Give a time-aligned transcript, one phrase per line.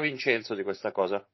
[0.00, 1.24] Vincenzo di questa cosa?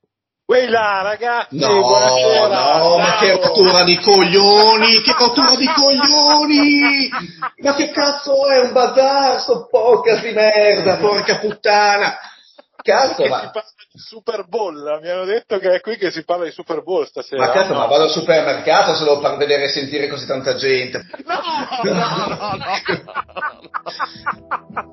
[0.48, 2.79] Quella ragazzi, no, buonasera.
[2.79, 7.08] No, ma che rottura di coglioni, che rottura di coglioni!
[7.58, 12.16] Ma che cazzo è un bazar sto podcast di merda, porca puttana!
[12.82, 13.52] Cazzo, ma...
[13.98, 17.46] Super Bowl, mi hanno detto che è qui che si parla di Super Bowl stasera.
[17.46, 17.80] Ma cazzo, no?
[17.80, 21.04] ma vado al supermercato se devo far vedere e sentire così tanta gente.
[21.25, 21.40] No,
[21.82, 22.66] no, no, no.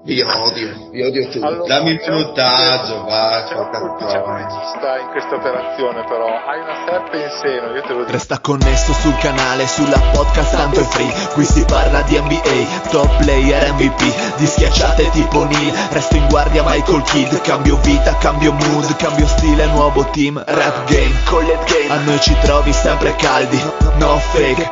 [0.05, 1.45] Io odio, io odio tutto.
[1.45, 7.17] Allora, Dammi il minutaggio, va, C'è un regista in questa operazione però, hai una serpe
[7.17, 8.11] in seno, io te lo dico.
[8.11, 13.17] Resta connesso sul canale, sulla podcast tanto è free Qui si parla di NBA, top
[13.17, 18.94] player MVP Di schiacciate tipo Neil, resto in guardia Michael Kidd Cambio vita, cambio mood,
[18.95, 23.61] cambio stile, nuovo team Rap game, collet game, a noi ci trovi sempre caldi
[23.97, 24.71] No fake,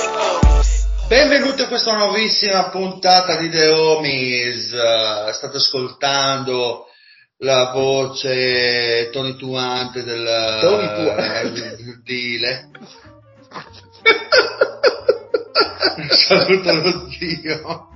[1.11, 4.67] Benvenuti a questa nuovissima puntata di The Homies.
[5.33, 6.85] State ascoltando
[7.39, 11.75] la voce tonituante del Tonituante.
[11.81, 12.69] uh, Dile.
[16.15, 17.90] Saluto lo zio.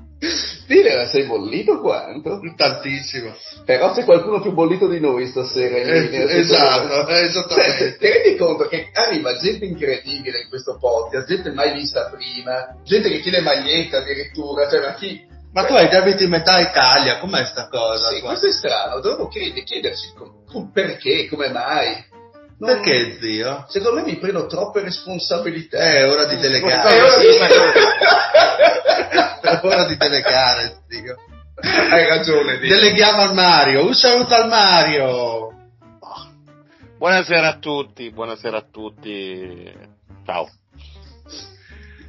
[0.68, 2.40] Dire, sei bollito quanto?
[2.56, 3.36] Tantissimo.
[3.66, 6.14] Però c'è qualcuno più bollito di noi stasera in.
[6.14, 7.98] Eh, esatto, Cioè, esattamente.
[7.98, 13.10] ti rendi conto che arriva gente incredibile in questo podcast, gente mai vista prima, gente
[13.10, 15.34] che chiede maglietta addirittura, cioè ma chi...
[15.52, 18.10] Ma tu hai debiti in metà Italia, com'è sta cosa?
[18.10, 18.30] Sì, qua?
[18.30, 22.14] questo è strano, chied- chiederci com- com- perché, come mai.
[22.58, 23.66] Non- Perché zio?
[23.68, 25.78] Secondo me mi prendo troppe responsabilità.
[25.78, 27.02] È ora di È delegare.
[27.02, 27.28] ora di-
[29.42, 31.16] È ora di delegare, zio.
[31.58, 32.76] Hai ragione, Dio.
[32.76, 33.86] Deleghiamo al Mario.
[33.86, 35.52] Un saluto al Mario.
[36.98, 39.74] Buonasera a tutti, buonasera a tutti.
[40.26, 40.48] Ciao.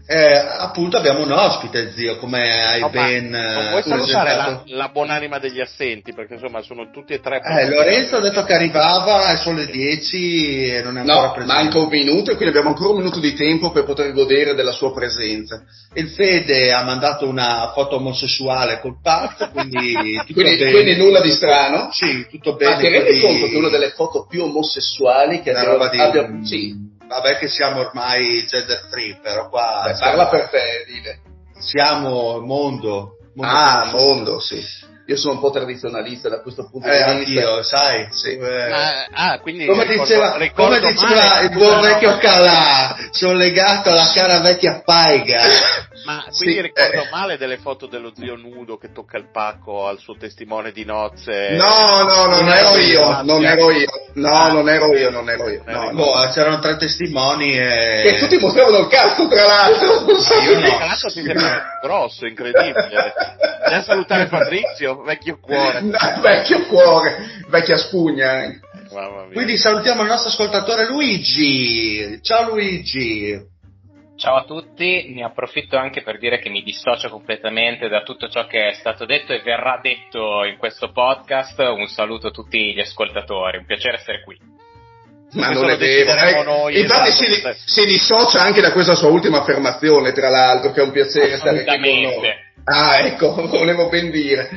[0.09, 4.62] Eh, appunto abbiamo un ospite, zio, come hai No, ben non eh, vuoi salutare la,
[4.67, 7.41] la buonanima degli assenti, perché insomma sono tutti e tre.
[7.43, 11.53] Eh, Lorenzo ha detto che arrivava, sono le 10 e non è ancora No, presente.
[11.61, 14.71] manca un minuto e quindi abbiamo ancora un minuto di tempo per poter godere della
[14.71, 15.65] sua presenza.
[15.94, 19.94] Il Fede ha mandato una foto omosessuale col pazzo, quindi
[20.33, 21.88] Quindi, quindi nulla di strano.
[21.91, 22.75] Sì, tutto bene.
[22.75, 26.28] Ma ti rendi quindi- conto che una delle foto più omosessuali che abbiamo, di- abbia-
[26.44, 26.75] sì,
[27.09, 31.19] Vabbè che siamo ormai gender free, però qua beh, siamo, parla per te, dile.
[31.59, 33.17] siamo mondo.
[33.34, 34.61] mondo Ah, mondo, sì.
[35.09, 37.12] Io sono un po' tradizionalista da questo punto Eh, di vista.
[37.12, 38.09] anch'io, sai.
[38.11, 38.31] Sì.
[38.37, 42.97] Eh, Ma- ah, quindi come ricordo- diceva, ricordo come diceva male- il buon vecchio Calà,
[43.12, 45.43] sono legato alla cara vecchia paiga.
[46.06, 47.09] Ma quindi Sì, ricordo eh.
[47.11, 51.50] male delle foto dello zio nudo che tocca il pacco al suo testimone di nozze.
[51.50, 53.87] No, no, non ero io, non ero io.
[54.15, 54.53] No, Ah.
[54.53, 55.62] non ero io, non ero io.
[55.67, 55.93] No, no.
[55.93, 58.03] Boh, c'erano tre testimoni e...
[58.05, 60.05] Che tutti mostravano il cazzo, tra l'altro.
[60.41, 60.69] io no.
[60.77, 63.12] Tra l'altro ti sembra grosso, incredibile.
[63.67, 65.81] A salutare Fabrizio, vecchio cuore.
[65.81, 68.43] No, vecchio cuore, vecchia spugna.
[68.47, 68.61] mia.
[69.33, 72.21] Quindi salutiamo il nostro ascoltatore Luigi.
[72.23, 73.55] Ciao Luigi.
[74.16, 78.47] Ciao a tutti, ne approfitto anche per dire che mi dissocio completamente da tutto ciò
[78.47, 81.59] che è stato detto e verrà detto in questo podcast.
[81.59, 84.38] Un saluto a tutti gli ascoltatori, un piacere essere qui.
[85.32, 86.12] Ma Questo non è vero.
[86.12, 87.59] Eh, noi, infatti esatto.
[87.59, 91.37] si, si dissocia anche da questa sua ultima affermazione, tra l'altro, che è un piacere
[91.37, 92.29] stare qui con noi.
[92.64, 94.49] Ah, ecco, volevo ben dire.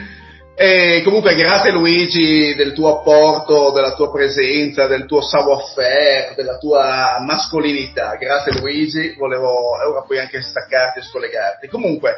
[0.61, 7.15] E comunque grazie Luigi del tuo apporto, della tua presenza, del tuo savoir-faire, della tua
[7.21, 8.15] mascolinità.
[8.19, 9.47] Grazie Luigi, volevo
[9.77, 11.69] ora puoi anche staccarti e scollegarti.
[11.69, 12.11] Comunque,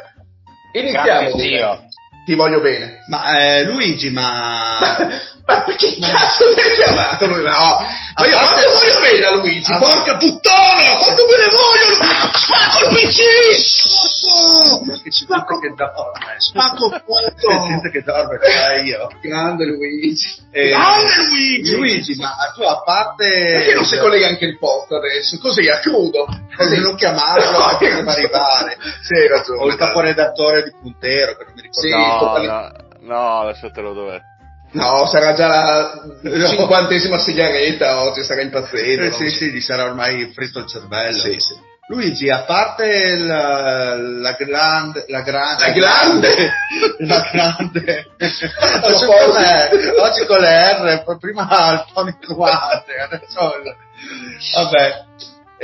[0.72, 1.30] iniziamo.
[1.30, 1.86] Grazie.
[2.24, 3.04] Ti voglio bene.
[3.08, 4.78] Ma eh, Luigi, ma...
[5.44, 7.42] Ma perché cazzo mi hai chiamato lui?
[7.42, 10.41] No, ma io parte- voglio bene a Luigi, a- porca puttana,
[10.98, 11.94] quanto me ne voglio!
[12.32, 13.20] Spacco il PC!
[15.12, 16.34] c'è gente che dorme.
[16.38, 17.66] Spacco C'è punto!
[17.66, 19.08] gente che dorme, cioè io.
[19.20, 20.42] Grande Luigi.
[20.50, 21.76] Eh, Grande Luigi!
[21.76, 23.24] Luigi, ma tu a parte...
[23.26, 25.38] Perché non si collega anche il posto adesso?
[25.38, 26.26] Così, a crudo.
[26.56, 28.76] Così non chiamarlo anche prima di arrivare.
[29.02, 29.60] Sì, hai ragione.
[29.62, 32.40] O il caporedattore di Puntero, che non mi ricordo.
[32.40, 32.70] Sì, No,
[33.00, 34.20] no, no, lasciatelo dov'è.
[34.72, 39.02] No, sarà già la cinquantesima sigaretta oggi, sarà impazzito.
[39.02, 41.20] Eh, sì, sì, gli sarà ormai fritto il cervello.
[41.22, 41.70] Sì, sì.
[41.88, 46.52] Luigi, a parte la, la grande, la grande, La grande!
[47.00, 48.06] la grande,
[48.82, 53.76] oggi, con le, oggi con le R, prima il Quante, adesso, il-
[54.54, 55.04] vabbè,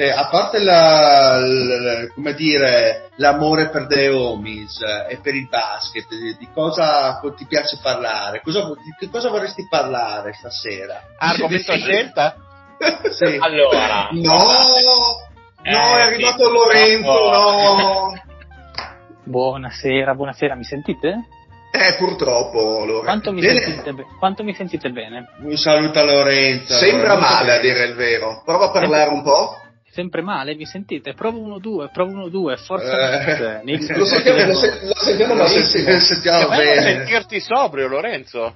[0.00, 5.48] eh, a parte la, la- come dire, l'amore per The Homies eh, e per il
[5.48, 6.06] basket,
[6.38, 8.40] di, cosa ti piace parlare?
[8.40, 11.02] Cosa, di che cosa vorresti parlare stasera?
[11.18, 12.36] Argomento a scelta?
[13.10, 13.36] Sì.
[13.40, 14.36] Allora, No!
[14.38, 15.18] No,
[15.64, 18.12] Eh, è arrivato sì, Lorenzo, no!
[19.24, 21.24] Buonasera, buonasera, mi sentite?
[21.72, 23.02] Eh, purtroppo, Lorenzo.
[23.02, 23.58] Quanto mi, Bene.
[23.60, 25.26] sentite, be- quanto mi sentite bene?
[25.42, 26.72] Un saluto a Lorenzo.
[26.74, 28.42] Sembra Molto male, a dire il vero.
[28.44, 29.56] Prova a parlare un po'.
[29.98, 31.12] Sempre male, mi sentite?
[31.12, 33.62] Provo 1-2, provo 1-2, forza Eh.
[33.64, 35.88] Nix, Lo sentiamo, lo se- lo sentiamo Lo malissimo.
[35.90, 36.80] senti- sentiamo bene.
[36.82, 38.54] sentirti sobrio, Lorenzo.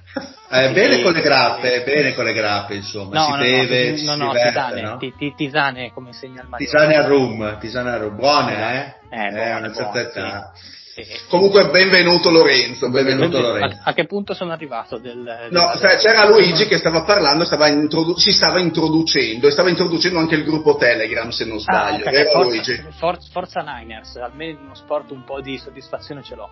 [0.49, 3.15] Eh, bene con le grappe, bene con le grappe, insomma.
[3.15, 4.97] No, si no, beve, no, si no, no, diverte, tisane, no?
[4.97, 6.65] ti- ti- tisane come insegna il Mario.
[6.65, 8.15] Tisane a rum, tisane a rum.
[8.15, 8.95] Buone, eh?
[9.09, 10.51] Eh, buone, a una certa buone, età.
[10.55, 11.05] Sì, sì.
[11.29, 12.89] Comunque, benvenuto Lorenzo.
[12.89, 13.39] Benvenuto.
[13.39, 13.77] Lorenzo.
[13.83, 14.97] A, a che punto sono arrivato?
[14.97, 19.51] Del, del- No, cioè, c'era Luigi che stava parlando, stava introdu- si stava introducendo e
[19.51, 22.03] stava introducendo anche il gruppo Telegram, se non Ah, sbaglio.
[22.05, 22.85] ok, Vero forza, Luigi?
[22.97, 26.49] for- Forza Niners, almeno in uno sport un po' di soddisfazione ce l'ho.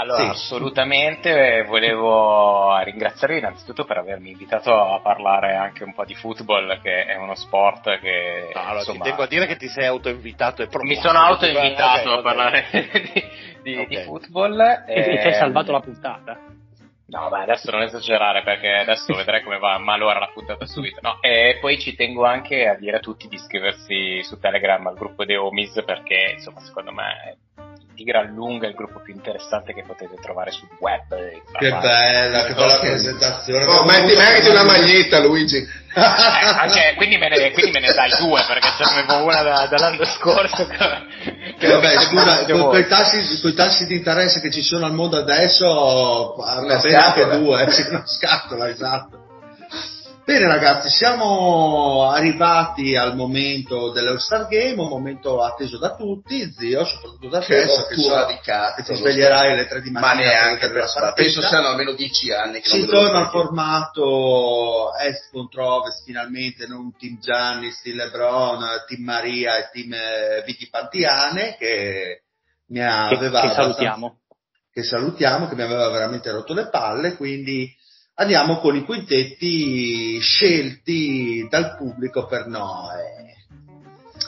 [0.00, 0.28] Allora, Sì.
[0.28, 7.04] assolutamente volevo ringraziarvi innanzitutto per avermi invitato a parlare anche un po' di football, che
[7.04, 10.62] è uno sport che No, allora, insomma, ti tengo a dire che ti sei autoinvitato
[10.62, 12.66] e mi sono autoinvitato a parlare
[13.62, 13.86] di, di- Ok.
[13.88, 14.60] di football.
[14.86, 16.38] E ti ehm, hai salvato la puntata.
[17.08, 21.00] No, beh, adesso non esagerare perché adesso vedrai come va malora la puntata subito.
[21.02, 24.94] No, e poi ci tengo anche a dire a tutti di iscriversi su Telegram al
[24.94, 27.38] gruppo The Homies perché, insomma, secondo me
[27.98, 31.08] di gran lunga il gruppo più interessante che potete trovare sul web.
[31.08, 33.64] Che bella, che bella presentazione.
[33.64, 35.56] Oh, metti, meriti una maglietta, Luigi.
[35.56, 39.42] Eh, cioè, quindi, me ne, quindi me ne dai due perché ce ne avevo una
[39.42, 40.64] da- dall'anno scorso.
[40.68, 44.92] Che, Che vabbè, scusa, con quei tassi, coi tassi di interesse che ci sono al
[44.92, 49.27] mondo adesso, bene anche due, eh, una scatola, esatto.
[50.28, 56.84] Bene ragazzi, siamo arrivati al momento dell'All Star Game, un momento atteso da tutti, zio,
[56.84, 59.80] soprattutto da Che te, so che, rottura so di cazzo, che ti sveglierai alle 3
[59.80, 60.12] di mattina.
[60.14, 61.12] Ma neanche per la.
[61.14, 66.66] Penso siano almeno dieci anni che non Si torna al formato est contro ovest finalmente,
[66.66, 72.24] non team Giannis, team Lebron, team Maria e team eh, Vicky Pantiane che
[72.66, 74.18] mi Che, aveva che abbastanza- salutiamo.
[74.70, 77.74] che salutiamo, che mi aveva veramente rotto le palle, quindi
[78.20, 83.26] andiamo con i quintetti scelti dal pubblico per noi.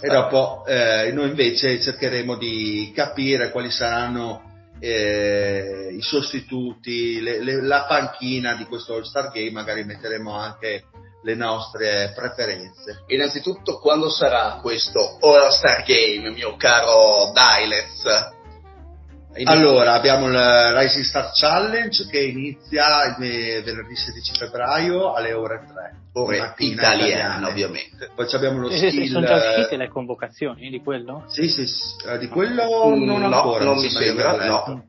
[0.02, 4.48] E dopo eh, noi invece cercheremo di capire quali saranno
[4.78, 10.84] eh, i sostituti, le- le- la panchina di questo All-Star Game, magari metteremo anche
[11.22, 13.02] le nostre preferenze.
[13.08, 18.38] Innanzitutto, quando sarà questo All-Star Game, mio caro Dilez?
[19.44, 25.94] Allora, abbiamo il Rising Star Challenge che inizia il venerdì 16 febbraio alle ore 3.
[26.14, 27.46] ore mattina italiane, italiane.
[27.46, 28.10] ovviamente.
[28.14, 29.12] Poi ci abbiamo lo Sì, sì, sì, skill.
[29.12, 31.24] sono già uscite le convocazioni di quello?
[31.28, 33.64] Sì, sì, sì, eh, di quello Mm, non no, ancora.
[33.64, 34.84] non mi sembra, no.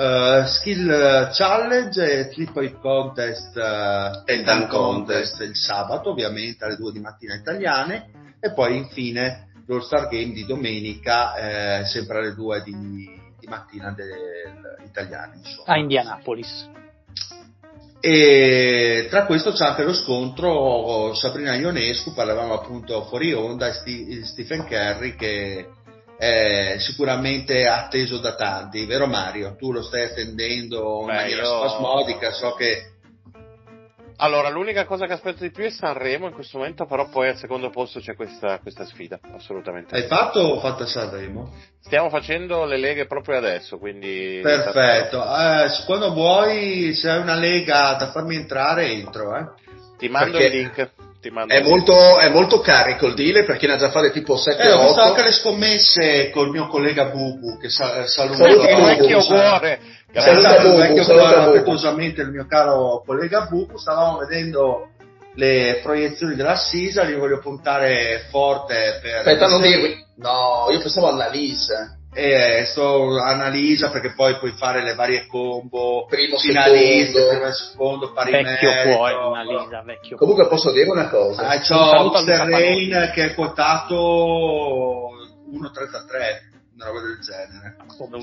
[0.00, 5.40] Eh, skill challenge e point contest eh, E dunk contest.
[5.40, 10.46] il sabato ovviamente alle 2 di mattina italiane e poi infine lo Star Game di
[10.46, 11.34] domenica
[11.80, 13.17] eh, sempre alle 2 di, di
[13.48, 15.72] mattina del, italiane insomma.
[15.72, 16.70] A Indianapolis.
[18.00, 24.24] E tra questo c'è anche lo scontro Sabrina Ionescu, parlavamo appunto fuori onda, e Sti-
[24.24, 25.66] Stephen Curry che
[26.16, 29.56] è sicuramente atteso da tanti, vero Mario?
[29.56, 32.92] Tu lo stai attendendo in Beh, maniera io- spasmodica, so che
[34.20, 37.36] Allora, l'unica cosa che aspetto di più è Sanremo in questo momento, però poi al
[37.36, 39.94] secondo posto c'è questa, questa sfida, assolutamente.
[39.94, 41.52] hai fatto o fatto a Sanremo?
[41.80, 44.40] Stiamo facendo le leghe proprio adesso, quindi...
[44.42, 49.36] Perfetto, Eh, quando vuoi, se hai una lega da farmi entrare, entro.
[49.36, 49.44] Eh.
[49.98, 50.90] Ti mando Perché il link.
[51.20, 51.74] Ti mando È il link.
[51.76, 54.82] molto, è molto carico il deal perché ne ha già fate tipo 7 Eh, ho
[54.82, 55.10] visto 8.
[55.10, 58.38] anche le scommesse col mio collega Bubu, che sa- saluto.
[58.42, 59.80] Saluta Un vecchio cuore.
[60.12, 64.88] Saluta Bubu, vecchio saluta cuore affettuosamente il mio caro collega Bubu, stavamo vedendo
[65.34, 69.18] le proiezioni della Sisa, li voglio puntare forte per...
[69.18, 70.04] Aspetta, non dirmi.
[70.16, 71.96] No, io pensavo all'Alise.
[72.12, 77.36] E sto analisa perché poi puoi fare le varie combo, Primo, finaliste, secondo.
[77.36, 78.96] primo secondo, pari Vecchio merito.
[78.96, 81.46] cuore, Annalisa, vecchio Comunque posso dire una cosa.
[81.46, 85.10] Ah, c'ho Rain che è quotato
[85.52, 87.76] 1.33, una roba del genere.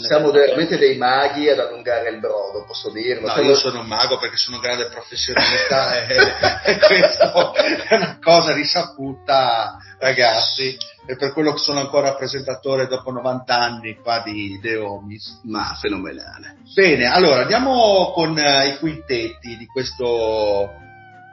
[0.08, 3.28] Siamo veramente dei maghi ad allungare il brodo, posso dirlo.
[3.28, 6.16] No, Siamo- io sono un mago perché sono un grande professionista e,
[6.64, 10.78] e questo è una cosa risaputa, ragazzi.
[11.08, 15.42] E per quello che sono ancora presentatore dopo 90 anni qua di The Homies.
[15.44, 16.56] Ma fenomenale.
[16.74, 20.84] Bene, allora andiamo con eh, i quintetti di questo.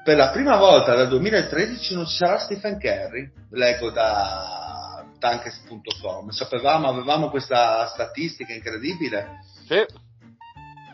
[0.05, 4.72] Per la prima volta dal 2013 non ci sarà Stephen Curry, leggo da
[5.23, 6.31] tankes.com.
[6.31, 9.39] Sapevamo, avevamo questa statistica incredibile.
[9.69, 10.11] Sì.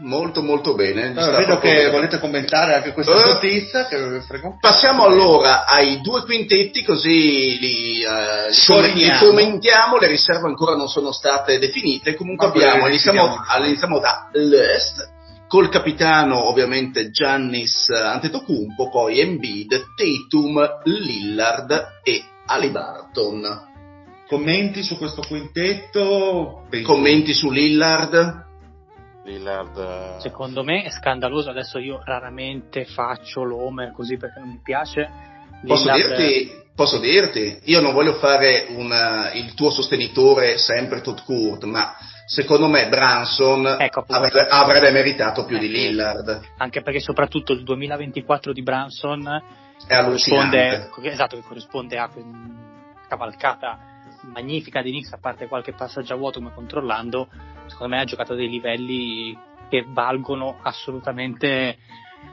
[0.01, 1.09] Molto molto bene.
[1.17, 1.91] Allora, vedo che bene.
[1.91, 3.33] volete commentare anche questa Eh.
[3.33, 3.89] notizia.
[4.61, 11.11] Passiamo allora ai due quintetti così li, eh, li commentiamo, le riserve ancora non sono
[11.11, 15.09] state definite, comunque Ma abbiamo, iniziamo, iniziamo da l'Est,
[15.49, 23.68] col capitano ovviamente Giannis Antetokounmpo, poi Embiid, Tatum, Lillard e Alibarton.
[24.29, 26.67] Commenti su questo quintetto?
[26.85, 28.45] Commenti su Lillard?
[29.25, 29.77] Lillard.
[29.79, 35.09] eh, Secondo me è scandaloso, adesso io raramente faccio l'homer così perché non mi piace.
[35.67, 41.65] Posso dirti, posso dirti, io non voglio fare una- il tuo sostenitore sempre Todd Kurt,
[41.65, 41.95] ma
[42.27, 46.41] secondo me Branson Ecco, avrebbe, avrebbe meritato più di Lillard.
[46.59, 49.27] Anche perché soprattutto il 2024 di Branson
[49.87, 50.89] È allucinante.
[50.91, 52.67] corrisponde, esatto, che corrisponde a quella
[53.09, 53.79] cavalcata
[54.33, 57.29] magnifica di Knicks, a parte qualche passaggio a vuoto come controllando,
[57.67, 59.37] secondo me ha giocato a dei livelli
[59.69, 61.79] che valgono assolutamente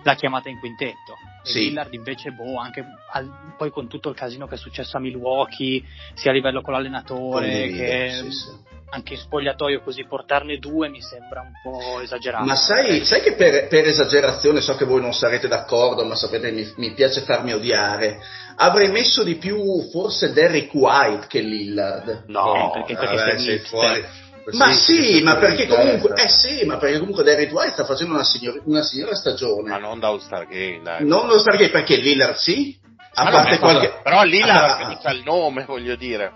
[0.04, 1.14] la chiamata in quintetto.
[1.44, 1.60] E Sì.
[1.66, 5.84] Lillard invece, boh, anche al- poi con tutto il casino che è successo a Milwaukee,
[6.14, 8.50] sia a livello con l'allenatore Condivido, che sì, sì.
[8.89, 12.46] Anche in spogliatoio così portarne due mi sembra un po' esagerato.
[12.46, 16.51] Ma sai, sai che per, per esagerazione, so che voi non sarete d'accordo, ma sapete
[16.51, 18.20] mi, mi piace farmi odiare,
[18.56, 22.24] avrei messo di più forse Derrick White che Lillard.
[22.27, 24.06] No, perché, perché Vabbè, sei fuori.
[24.51, 28.24] Ma sì, ma perché comunque, eh sì, ma perché comunque Derrick White sta facendo una,
[28.24, 29.70] signor- una signora stagione.
[29.70, 31.04] Ma non da All-Star Game, dai.
[31.04, 32.77] Non lo perché, perché Lillard sì,
[33.15, 34.01] a parte qualche...
[34.04, 36.32] Però Lillard Ah, organizza il nome, voglio dire.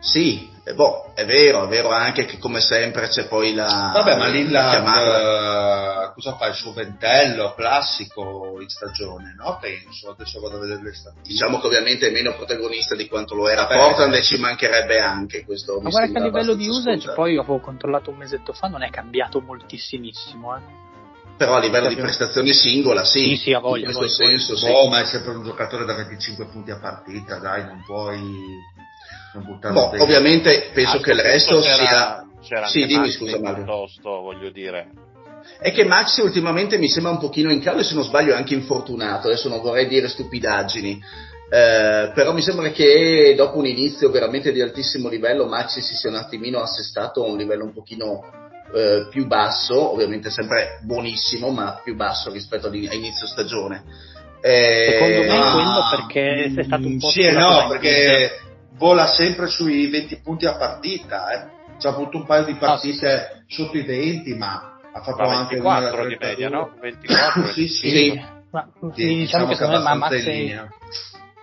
[0.00, 3.90] Sì, eh, boh, è vero, è vero anche che come sempre c'è poi la...
[3.94, 6.04] Vabbè, ma la Lillard chiamata.
[6.08, 6.46] eh, cosa fa?
[6.46, 9.58] Il suo ventello classico in stagione, no?
[9.60, 11.28] Penso, adesso vado a vedere le statistiche.
[11.28, 14.38] Diciamo che ovviamente è meno protagonista di quanto lo era Vabbè, Portland eh, e ci
[14.38, 15.80] mancherebbe anche questo.
[15.80, 17.14] Ma guarda che a livello di usage, scontato.
[17.14, 20.56] poi avevo controllato un mesetto fa, non è cambiato moltissimissimo.
[20.56, 20.60] Eh.
[21.36, 23.30] Però a livello di prestazione singola, sì.
[23.30, 24.38] Sì, sì, ha voglia, In questo ha voglia.
[24.38, 24.66] senso, sì.
[24.70, 28.20] Boh, ma è sempre un giocatore da 25 punti a partita, dai, non puoi
[29.40, 30.02] Boh, dentro.
[30.02, 32.26] ovviamente penso che il sto resto c'era- sia...
[32.42, 33.56] C'era Sì, dimmi Maxi scusa Mario.
[33.64, 34.88] piuttosto, voglio dire.
[35.60, 38.36] È che Maxi ultimamente mi sembra un pochino in calo e se non sbaglio è
[38.36, 41.00] anche infortunato, adesso non vorrei dire stupidaggini,
[41.50, 46.10] eh, però mi sembra che dopo un inizio veramente di altissimo livello Maxi si sia
[46.10, 48.20] un attimino assestato a un livello un pochino
[48.74, 53.84] eh, più basso, ovviamente sempre buonissimo, ma più basso rispetto all'in- a inizio stagione.
[54.40, 58.30] Eh, Secondo me Ah, quello perché è stato un po' Sì no, perché
[58.76, 61.60] vola sempre sui 20 punti a partita, eh.
[61.78, 65.56] Ci ha avuto un paio di partite sotto i 20, ma ha fatto Ma anche
[65.56, 66.50] una 24 da di media, 32.
[66.50, 66.80] no?
[66.80, 67.46] 24.
[67.52, 67.90] sì, sì.
[67.90, 68.24] Sì.
[68.50, 70.68] Ma, Sì, diciamo, che secondo me Max in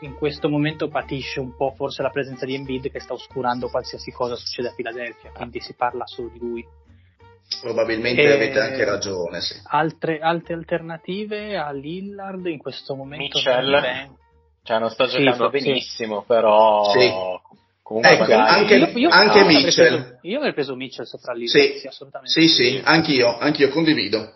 [0.02, 4.12] in questo momento patisce un po' forse la presenza di Embiid che sta oscurando qualsiasi
[4.12, 6.66] cosa succede a Philadelphia, quindi si parla solo di lui.
[7.62, 9.56] Probabilmente Eh, avete anche ragione, sì.
[9.64, 14.10] Altre, altre alternative a Lillard in questo momento Mitchell.
[14.64, 15.64] Cioè, non sta Sì, giocando sì.
[15.64, 17.12] benissimo, però Sì.
[17.82, 18.50] comunque Ecco, magari...
[18.60, 19.88] anche- Io- io- anche io avrei Mitchell.
[20.04, 22.40] preso- io avrei preso Mitchell sopra Lillard, Sì, sì, assolutamente.
[22.40, 24.34] sì, sì, anch'io, anch'io condivido.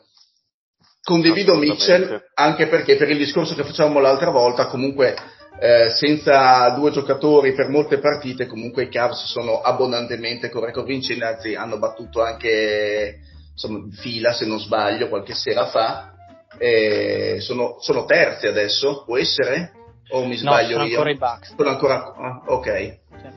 [1.04, 1.56] Condivido.
[1.56, 5.14] Mitchell anche perché per il discorso che facevamo l'altra volta, comunque
[5.60, 11.22] eh, senza due giocatori per molte partite, comunque i Cavs sono abbondantemente con record vincenti,
[11.24, 13.20] anzi hanno battuto anche
[13.52, 16.12] insomma, fila se non sbaglio qualche sera fa.
[16.58, 19.72] Eh, sono, sono terzi adesso, può essere?
[20.16, 20.90] O mi No, sbaglio sono io?
[20.92, 21.56] ancora i Bucks.
[21.56, 22.66] Sono ancora, ah, ok.
[22.68, 23.28] Sì.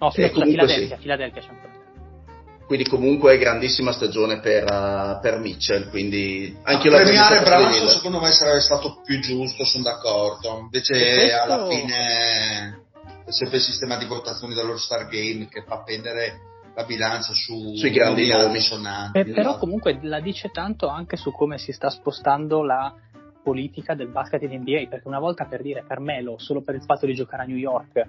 [0.00, 1.02] No, fino Eh, a comunque Philadelphia, sì.
[1.02, 1.72] Philadelphia c'è ancora.
[2.66, 8.30] Quindi comunque grandissima stagione per, uh, per Mitchell, quindi anche io premiare Branson secondo me
[8.32, 10.60] sarebbe stato più giusto, sono d'accordo.
[10.60, 11.94] Invece questo- alla fine
[13.26, 16.40] è sempre il sistema di votazioni dell'All Star Game che fa pendere
[16.74, 18.56] la bilancia su Sui grandi nomi.
[18.56, 19.18] assonanti.
[19.18, 19.58] Eh, però esatto.
[19.58, 22.92] comunque la dice tanto anche su come si sta spostando la
[23.44, 27.04] politica del basket in NBA, perché una volta per dire Carmelo, solo per il fatto
[27.04, 28.08] di giocare a New York,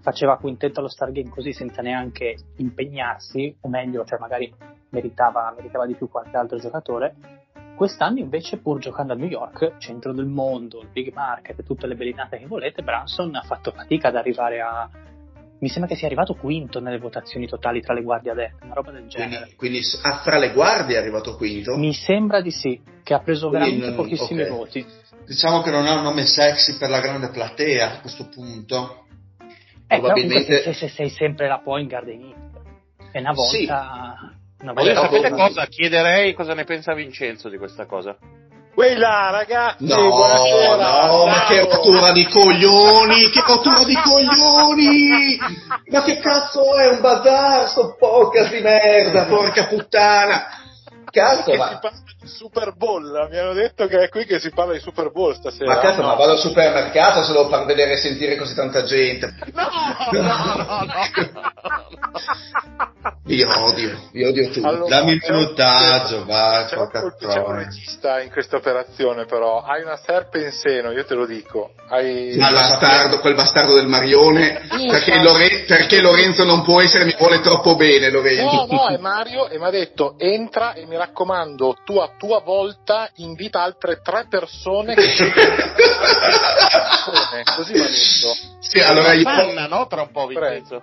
[0.00, 4.52] faceva quintetto allo Stargame così senza neanche impegnarsi, o meglio, cioè magari
[4.90, 7.14] meritava, meritava di più qualche altro giocatore.
[7.76, 11.94] Quest'anno invece, pur giocando a New York, centro del mondo, il big market, tutte le
[11.94, 14.88] bellinate che volete, Branson ha fatto fatica ad arrivare a...
[15.60, 18.92] Mi sembra che sia arrivato quinto nelle votazioni totali tra le guardie adette, una roba
[18.92, 19.50] del genere.
[19.56, 21.76] Quindi, quindi ah, fra le guardie è arrivato quinto?
[21.76, 24.48] Mi sembra di sì, che ha preso Quindi veramente non- pochissimi ok.
[24.48, 24.86] voti.
[25.26, 29.06] Diciamo che non è un nome sexy per la grande platea a questo punto.
[29.88, 32.50] Eh, Probabilmente- se, se sei sempre la point guard inizia.
[33.12, 33.50] E una volta...
[33.50, 34.36] Sì.
[34.60, 35.36] Una Ma io volta sapete no.
[35.36, 35.66] cosa?
[35.66, 38.16] Chiederei cosa ne pensa Vincenzo di questa cosa.
[38.78, 41.06] Quella ragazzi, No, buonasera.
[41.08, 45.36] no, ma che rottura di coglioni, che rottura di coglioni!
[45.90, 50.46] Ma che cazzo è un bazar, sto podcast di merda, porca puttana!
[51.10, 51.80] Cazzo, ma,
[52.28, 55.74] Super Bowl, mi hanno detto che è qui che si parla di Super Bowl stasera.
[55.74, 56.08] ma cazzo, No.
[56.08, 59.34] ma vado al supermercato se devo far vedere e sentire così tanta gente.
[60.10, 62.28] No, no, no,
[63.24, 64.66] Vi odio, vi odio tutti.
[64.66, 69.60] Allora, Dammi il minutaggio, va, C'è un, c'è un regista in questa operazione, però.
[69.62, 71.72] Hai una serpe in seno, io te lo dico.
[71.88, 72.34] Hai...
[72.36, 77.14] Quel bastardo, quel bastardo del Marione, perché, ma- Lore- perché Lorenzo non può essere, mi
[77.18, 78.66] vuole troppo bene Lorenzo.
[78.66, 82.40] No, no, è Mario e mi ha detto entra e mi raccomando, tu a tua
[82.40, 85.02] volta invita altre tre persone che
[87.14, 88.58] persone, così ha detto.
[88.60, 89.86] Sì, allora io, Fanna, no?
[89.86, 90.82] Tra un po', Vincenzo.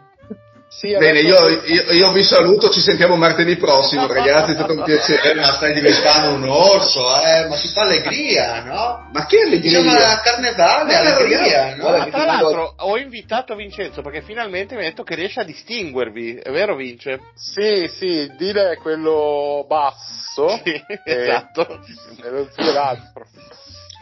[0.93, 4.79] Sì, bene, io, io- io vi saluto, ci sentiamo martedì prossimo ragazzi, è stato un
[4.79, 5.33] Eh, piacere.
[5.35, 7.47] ma stai diventando un orso, eh?
[7.47, 9.09] Ma si fa allegria, no?
[9.11, 9.79] Ma che allegria!
[9.79, 11.81] Diciamo la carnevale, Ma allegria, no?
[11.83, 15.43] guarda Ma tra l'altro ho invitato Vincenzo perché finalmente mi ha detto che riesce a
[15.43, 17.19] distinguervi, è vero Vince?
[17.35, 21.79] Sì, sì, è quello basso Sì, e- esatto.
[22.23, 23.25] e lo zio l'altro.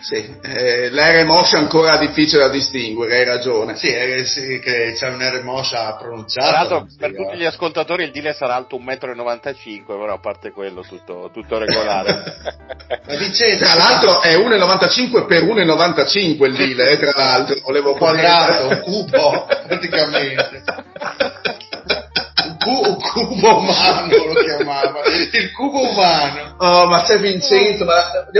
[0.03, 3.77] Sì, eh, l'R Mosh è ancora difficile da distinguere, hai ragione.
[3.77, 6.49] Sì, eh, sì, che c'è un R mossa pronunciato.
[6.49, 7.23] Tra l'altro per dica.
[7.23, 11.57] tutti gli ascoltatori il dealer sarà alto 1,95 m, però a parte quello tutto, tutto
[11.57, 12.11] regolare.
[13.07, 18.67] Ma Vincenzo, Tra l'altro è 1,95 per 1,95 il deal, eh, tra l'altro, volevo quadrato,
[18.67, 20.63] un cubo, praticamente.
[22.63, 26.55] Cu- cubo umano lo chiamava, il cubo umano.
[26.57, 27.95] Oh, ma c'è Vincenzo, ma,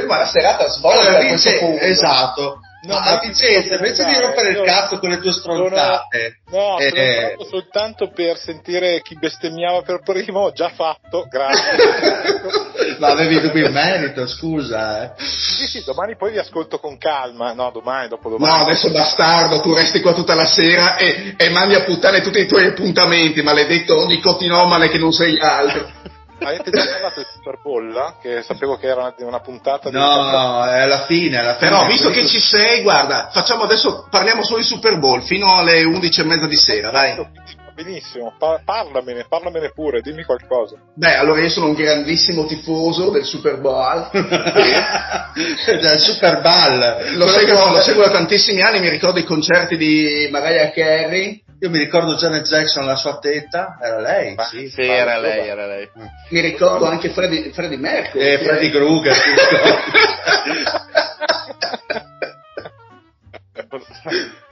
[0.08, 1.84] ma la serata svolta Allora, a questo Vince- punto.
[1.84, 2.60] esatto.
[2.86, 7.50] No, ma Vincenzo, invece di rompere il cazzo con le tue stronzate, No, eh, sono
[7.50, 12.98] soltanto per sentire chi bestemmiava per primo, ho già fatto, grazie.
[13.00, 15.16] ma avevi dubbi in merito, scusa.
[15.16, 15.24] Eh.
[15.24, 18.52] sì, sì, domani poi vi ascolto con calma, no, domani, dopodomani.
[18.52, 22.40] No, adesso bastardo, tu resti qua tutta la sera e, e mandi a puttane tutti
[22.40, 25.90] i tuoi appuntamenti, maledetto nicotinomane che non sei altro.
[26.44, 28.16] Avete già parlato di Super Bowl?
[28.22, 29.96] Che sapevo che era una, una puntata di...
[29.96, 31.70] No, no, è alla fine, alla fine.
[31.70, 35.84] Però, visto che ci sei, guarda, facciamo adesso, parliamo solo di Super Bowl fino alle
[35.84, 37.16] 11 e mezza di sera, dai.
[37.76, 40.78] Benissimo, pa- parlamene, parlamene pure, dimmi qualcosa.
[40.94, 44.10] Beh, allora io sono un grandissimo tifoso del Super Bowl.
[44.14, 47.16] del Super Ball.
[47.18, 51.70] Lo seguo, lo seguo da tantissimi anni, mi ricordo i concerti di Mariah Carey, Io
[51.70, 54.68] mi ricordo Janet Jackson, la sua tetta, era lei, Ma- sì.
[54.68, 55.90] Sì, era lei, era lei.
[56.32, 58.34] mi ricordo anche Freddie, Freddie Mercury.
[58.34, 59.16] E Freddy Krueger?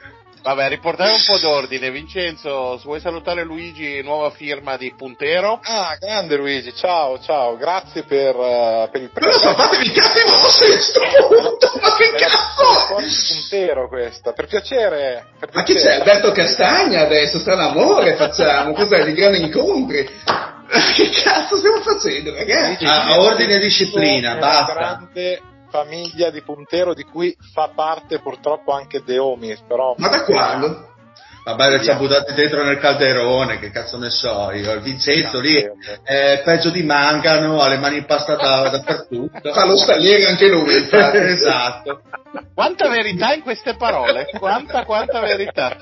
[0.44, 1.92] Vabbè, riportiamo un po' d'ordine.
[1.92, 5.60] Vincenzo, se vuoi salutare Luigi, nuova firma di Puntero.
[5.62, 10.20] Ah, grande Luigi, ciao, ciao, grazie per, eh, per il Però so, fatevi i cazzi
[10.24, 15.28] vostri a sto punto, ma che cazzo puntero questa, per piacere.
[15.40, 16.00] Per Ma chi c'è?
[16.00, 17.38] Alberto Castagna adesso?
[17.38, 19.04] Strano amore facciamo, cos'è?
[19.04, 20.10] Di grandi incontri?
[20.72, 22.86] Che cazzo stiamo facendo, ragazzi?
[22.86, 24.74] Ah, a ordine e disciplina, basta.
[24.74, 29.96] Grande famiglia di puntero di cui fa parte purtroppo anche De Omis, però...
[29.98, 30.90] Ma da quando?
[31.44, 34.72] Vabbè, ci ha buttati dentro nel calderone, che cazzo ne so io.
[34.74, 35.60] Il Vincenzo lì
[36.04, 39.50] è peggio di Mangano, ha le mani impastate da- dappertutto.
[39.52, 42.02] Fa lo stagliere anche lui, esatto.
[42.54, 44.28] Quanta verità in queste parole?
[44.38, 45.76] Quanta, quanta verità.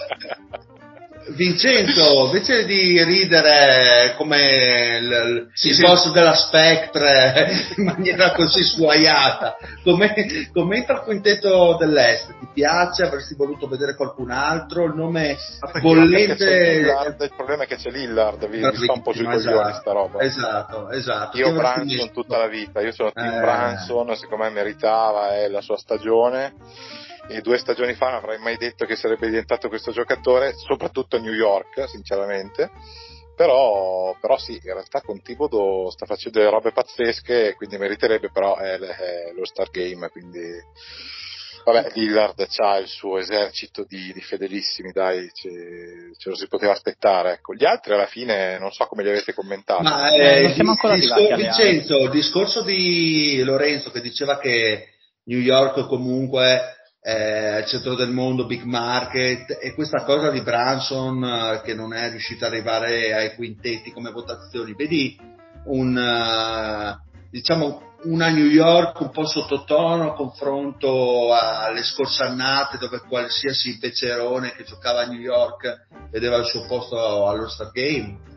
[1.36, 5.82] Vincenzo, invece di ridere come il, Sì, il sì.
[5.82, 10.13] boss della Spectre in maniera così suaiata, come-
[10.54, 13.04] commenta il quintetto dell'Est, ti piace?
[13.04, 14.86] Avresti voluto vedere qualcun altro?
[14.86, 16.78] Il nome c'è bollente...
[16.80, 19.80] Lillard, il problema è che c'è Lillard, vi, vi sta un po' sui coglioni esatto.
[19.80, 20.20] sta roba.
[20.22, 21.38] Esatto, esatto.
[21.38, 23.39] Io Branson tutta la vita, io sono team Eh.
[23.39, 26.54] Branson, secondo me meritava eh, la sua stagione
[27.30, 31.20] e due stagioni fa non avrei mai detto che sarebbe diventato questo giocatore, soprattutto a
[31.20, 32.70] New York, sinceramente.
[33.36, 38.58] Però, però sì, in realtà con Thibodeau sta facendo delle robe pazzesche, quindi meriterebbe, però
[38.58, 40.42] è, è lo Star Game, quindi
[41.63, 46.72] Vabbè, Lillard ha il suo esercito di, di fedelissimi, dai, ce, ce, lo si poteva
[46.72, 47.34] aspettare.
[47.34, 47.54] Ecco.
[47.54, 49.84] Gli altri alla fine non so come li avete commentati.
[49.84, 54.94] Ma eh, non siamo ancora discor- arrivati Vincenzo, il discorso di Lorenzo che diceva che
[55.26, 61.62] New York comunque il centro del mondo, big market, e questa cosa di Branson eh,
[61.63, 65.17] che non è riuscita ad arrivare ai quintetti come votazioni, vedi
[65.65, 73.01] un, uh, diciamo, una New York un po' sottotono a confronto alle scorse annate dove
[73.07, 78.27] qualsiasi pecerone che giocava a New York vedeva il suo posto allo Star Game?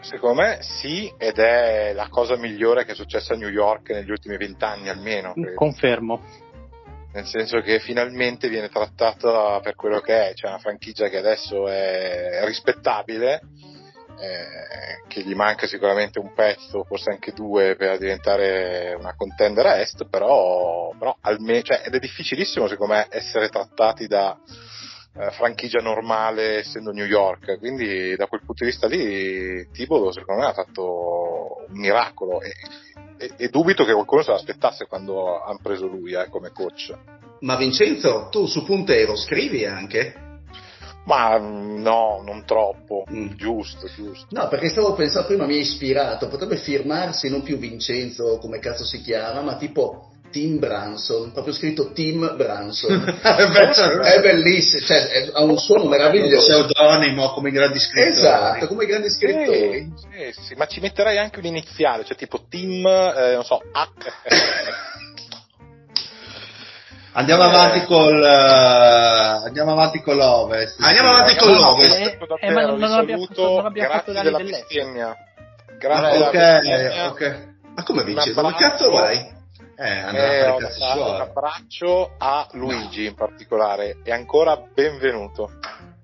[0.00, 4.10] Secondo me sì, ed è la cosa migliore che è successa a New York negli
[4.10, 5.32] ultimi vent'anni almeno.
[5.32, 5.54] Credo.
[5.54, 6.20] Confermo.
[7.14, 11.68] Nel senso che finalmente viene trattata per quello che è, cioè una franchigia che adesso
[11.68, 13.40] è rispettabile,
[14.18, 19.78] eh, che gli manca sicuramente un pezzo, forse anche due per diventare una contender a
[19.80, 24.38] est, però, però almeno, cioè, ed è difficilissimo secondo me essere trattati da
[25.14, 30.40] eh, franchigia normale essendo New York, quindi da quel punto di vista lì Tibodo secondo
[30.40, 32.40] me ha fatto un miracolo.
[32.40, 32.52] E,
[33.22, 36.92] e, e dubito che qualcuno se l'aspettasse quando hanno preso lui eh, come coach.
[37.40, 40.14] Ma Vincenzo, tu su Puntero scrivi anche?
[41.04, 43.34] Ma no, non troppo, mm.
[43.34, 44.26] giusto, giusto.
[44.30, 48.84] No, perché stavo pensando, prima mi ha ispirato, potrebbe firmarsi non più Vincenzo, come cazzo
[48.84, 53.20] si chiama, ma tipo Tim Branson, proprio scritto Tim Branson.
[53.22, 56.56] è bellissimo, cioè ha un suono meraviglioso.
[56.56, 58.18] Un pseudonimo come i grandi scrittori.
[58.18, 59.92] Esatto, come i grandi scrittori.
[59.94, 63.60] Sì, sì, sì, ma ci metterei anche un iniziale, cioè tipo Tim, eh, non so,
[63.72, 63.88] H.
[67.14, 70.80] Andiamo avanti col uh, andiamo avanti con l'Ovest.
[70.80, 71.98] Andiamo avanti con l'Ovest.
[71.98, 75.14] Eh, eh, ma non, non abbiamo, non abbiamo fatto della bestemmia.
[75.78, 77.50] Grazie ok, ok.
[77.74, 78.32] Ma come vince?
[78.32, 79.40] Dove cazzo vai?
[79.82, 80.58] Eh, eh un,
[80.96, 85.50] un abbraccio a Luigi in particolare e ancora benvenuto.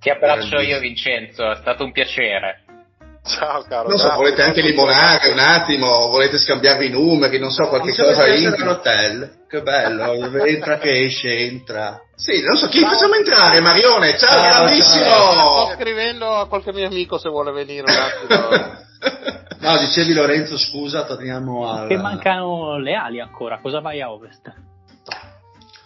[0.00, 2.64] Ti abbraccio io Vincenzo, è stato un piacere.
[3.24, 3.88] Ciao caro.
[3.88, 8.26] Non so, volete anche limonare un attimo, volete scambiarvi i numeri, non so, qualche cosa
[8.26, 9.44] in hotel.
[9.48, 12.00] Che bello, entra che esce, entra.
[12.16, 14.18] Sì, non so, chi facciamo entrare, Marione?
[14.18, 15.04] Ciao, ciao grandissimo!
[15.04, 15.66] Ciao.
[15.66, 19.36] Sto scrivendo a qualche mio amico se vuole venire un attimo.
[19.60, 21.86] no, dicevi Lorenzo, scusa, torniamo a...
[21.86, 24.52] Che mancano le ali ancora, cosa vai a ovest?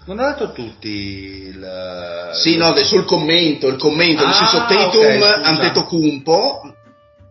[0.05, 2.31] Non ho dato tutti il...
[2.33, 6.61] Sì, no, sul commento, il commento, ah, nel senso Tatum, okay, Antetokounmpo,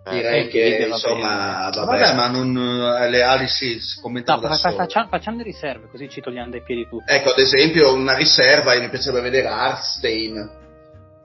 [0.04, 1.86] eh, direi che insomma vabbè.
[1.86, 2.13] vabbè.
[2.15, 6.21] ma non, eh, le ali si commentano no, fa, facciamo, facciamo le riserve così ci
[6.21, 10.61] togliamo dai piedi tutti ecco ad esempio una riserva mi piacerebbe vedere Hearthstone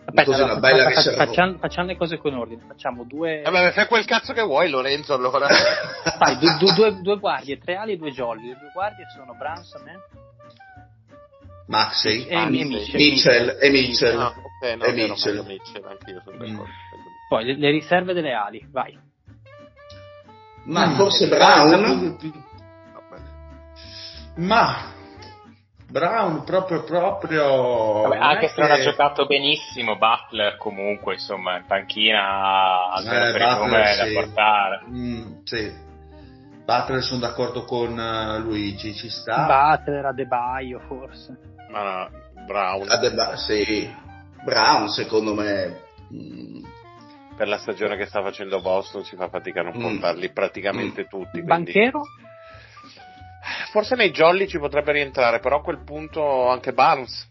[0.07, 3.73] Aspetta, allora, una bella fa, fa, facciamo, facciamo, le cose con ordine facciamo due vabbè
[3.73, 5.49] fai quel cazzo che vuoi Lorenzo allora
[6.16, 9.35] Fai, due, due, due, due, guardie tre ali e due jolly le due guardie sono
[9.37, 9.99] Branson eh?
[11.66, 15.45] Maxey e, Mitchell e Mitchell ah, okay, no, e Mitchell.
[15.45, 16.61] Mitchell sono d'accordo mm.
[17.29, 18.97] Poi le, le riserve delle ali, vai.
[20.64, 22.16] Ma mm, forse Brown?
[24.37, 24.92] Ma
[25.88, 32.90] Brown proprio proprio Vabbè, anche se non ha giocato benissimo Butler comunque insomma in panchina
[32.92, 34.14] almeno eh, per il nome sì.
[34.14, 35.72] da portare mm, sì.
[36.64, 41.38] Butler sono d'accordo con uh, Luigi ci sta Butler a De Baio forse
[41.70, 42.11] ma no,
[42.46, 43.88] Brown a sì.
[44.42, 46.64] Brown secondo me mm,
[47.37, 49.83] per la stagione che sta facendo Boston si fa fatica a non mm.
[49.83, 51.09] portarli praticamente mm.
[51.09, 51.42] tutti.
[51.42, 51.46] Quindi...
[51.46, 52.01] Banchero?
[53.70, 57.29] Forse nei jolly ci potrebbe rientrare, però a quel punto anche Barnes.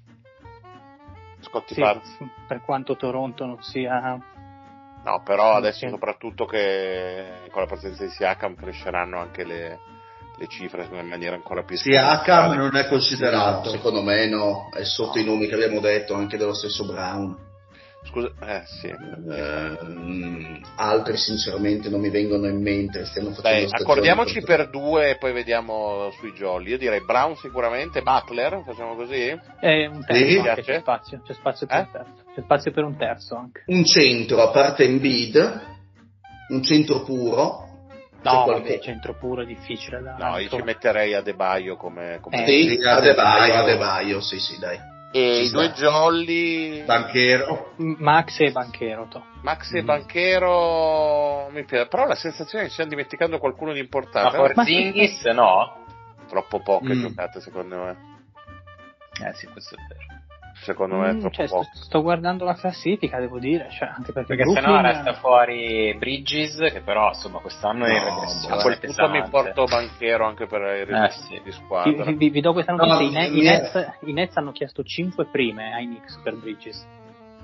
[1.42, 2.18] Scotty sì, Barnes.
[2.48, 4.20] Per quanto Toronto non sia...
[5.04, 5.90] No, però adesso sì.
[5.90, 9.80] soprattutto che con la presenza di Siakam cresceranno anche le,
[10.36, 13.70] le cifre in maniera ancora più Siakam non è considerato.
[13.70, 15.22] No, secondo me no, è sotto no.
[15.22, 17.38] i nomi che abbiamo detto, anche dello stesso Brown.
[18.08, 18.88] Scusa, eh sì.
[18.88, 23.06] Uh, altri sinceramente non mi vengono in mente.
[23.06, 24.58] Stiamo facendo Dai, accordiamoci per...
[24.58, 26.72] per due e poi vediamo sui jolly.
[26.72, 29.38] Io direi Brown sicuramente, Butler, facciamo così?
[29.60, 30.48] Eh, un terzo sì.
[30.48, 31.80] anche, c'è spazio, c'è spazio per eh?
[31.82, 32.24] un terzo.
[32.36, 33.64] C'è spazio per un terzo anche.
[33.66, 35.62] Un centro, a parte Embiid,
[36.50, 37.64] un centro puro.
[38.22, 38.80] No, qualche...
[38.82, 40.16] centro puro è difficile da...
[40.18, 42.18] No, io ci metterei a De Baio come...
[42.22, 42.44] come...
[42.44, 46.84] Eh, sì, a De Baio, a De Baio, sì sì dai e i due jolly?
[46.84, 47.74] Banchero.
[47.78, 49.24] Max e Banchero to.
[49.42, 49.86] Max e mm.
[49.86, 54.38] Banchero mi piace però la sensazione è che stiamo dimenticando qualcuno di importante.
[54.38, 55.84] Ma Porzingis no?
[56.28, 57.02] Troppo poche mm.
[57.02, 57.98] giocate secondo me.
[59.26, 60.15] Eh sì questo è vero
[60.58, 61.70] Secondo me è Mm, troppo cioè, sto, poco.
[61.74, 66.82] sto guardando la classifica, devo dire, cioè, anche perché, Perché sennò resta fuori Bridges, che
[66.82, 70.88] però insomma quest'anno è in No, regressione A quel punto mi porto banchero anche per
[70.88, 71.34] il Eh, sì.
[71.34, 72.06] di Vi, squadra.
[72.06, 74.82] vi- vi- vi do questa notizia, No, i, Ne- i Nets, i Nets hanno chiesto
[74.84, 76.88] 5 prime ai Knicks per Bridges.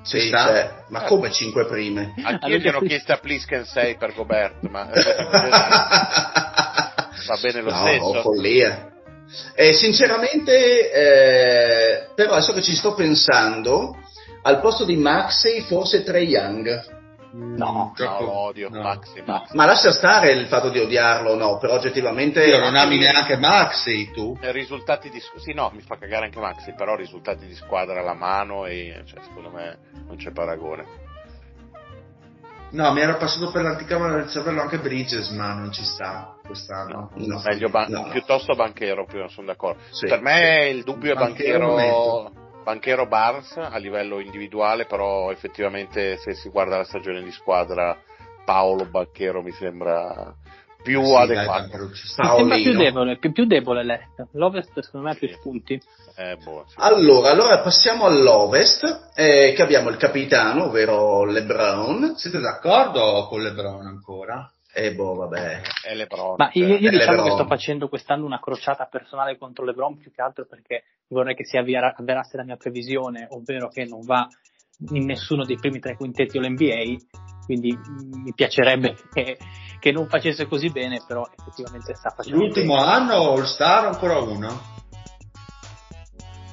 [0.04, 0.46] Sì, sta?
[0.48, 2.14] cioè, ma come 5 prime?
[2.24, 5.00] Anch'io gli hanno chiesto- a Plisken 6 per Gobert, ma eh,
[7.28, 8.22] va bene lo no, stesso.
[8.22, 8.91] follia.
[9.56, 13.98] Eh, sinceramente, eh, però adesso che ci sto pensando,
[14.44, 17.00] al posto di Maxey forse Trey Young.
[17.34, 18.82] No, No, lo odio, no.
[18.82, 19.56] Maxi, Maxi.
[19.56, 22.46] Ma lascia stare il fatto di odiarlo, no, però oggettivamente...
[22.46, 24.38] Io non ami neanche Maxi, tu?
[24.42, 28.14] Eh, Risultati di sì, no, mi fa cagare anche Maxi, però risultati di squadra alla
[28.14, 31.01] mano e cioè, secondo me non c'è paragone.
[32.72, 37.12] No, mi era passato per l'anticamera del cervello anche Bridges, ma non ci sta quest'anno.
[37.16, 37.42] No.
[37.44, 38.08] Meglio ban- no.
[38.10, 39.82] piuttosto banchero, più sono d'accordo.
[39.92, 40.08] Sì.
[40.08, 42.32] Per me il dubbio è Banchero banchero,
[42.64, 47.98] banchero Barnes a livello individuale, però effettivamente se si guarda la stagione di squadra
[48.46, 50.34] Paolo Banchero mi sembra
[50.84, 51.96] più Sì, dai, adeguato.
[51.96, 52.24] Sta.
[52.24, 54.28] mi sembra più debole, più, più debole l'Est.
[54.34, 55.34] L'Ovest secondo me ha più Sì.
[55.36, 55.82] spunti.
[56.18, 56.76] Eh, boh, sì.
[56.80, 62.16] Allora, allora passiamo all'Ovest, eh, che abbiamo il capitano, ovvero LeBron.
[62.18, 64.52] Siete d'accordo con LeBron ancora?
[64.74, 65.62] E boh, vabbè.
[65.84, 66.36] È LeBron.
[66.38, 67.24] Ma io, io Eh, diciamo LeBron.
[67.26, 71.46] che sto facendo quest'anno una crociata personale contro LeBron più che altro perché vorrei che
[71.46, 74.28] si avverasse la mia previsione, ovvero che non va
[74.94, 76.98] in nessuno dei primi tre quintetti all'NBA,
[77.46, 79.38] quindi mm, mi piacerebbe che,
[79.80, 82.92] che non facesse così bene, però effettivamente sta facendo L'ultimo bene.
[82.92, 84.80] anno All Star ancora uno?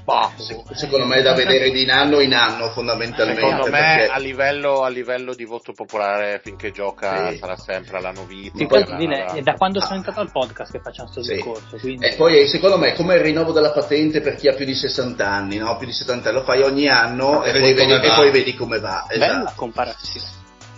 [0.04, 3.42] Bah, Se- secondo me è da vedere di anno in anno, fondamentalmente.
[3.42, 7.36] Secondo me perché- a livello, a livello di voto popolare finché gioca Sì.
[7.36, 8.56] sarà sempre alla novità.
[8.56, 11.34] Sì, poi- Dile, è da quando sono entrato al podcast che facciamo questo Sì.
[11.34, 14.54] discorso, quindi E poi secondo me è come il rinnovo della patente per chi ha
[14.54, 15.76] più di 60 anni, no?
[15.76, 18.14] Più di 70 anni lo fai ogni anno E e, poi vedi, come e va.
[18.14, 19.04] poi vedi come va.
[19.08, 19.52] bella Esatto.
[19.56, 20.26] comparazione.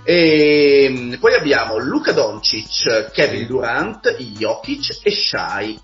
[0.02, 3.46] E poi abbiamo Luca Doncic, Kevin.
[3.46, 5.78] Durant, Jokic e Shai.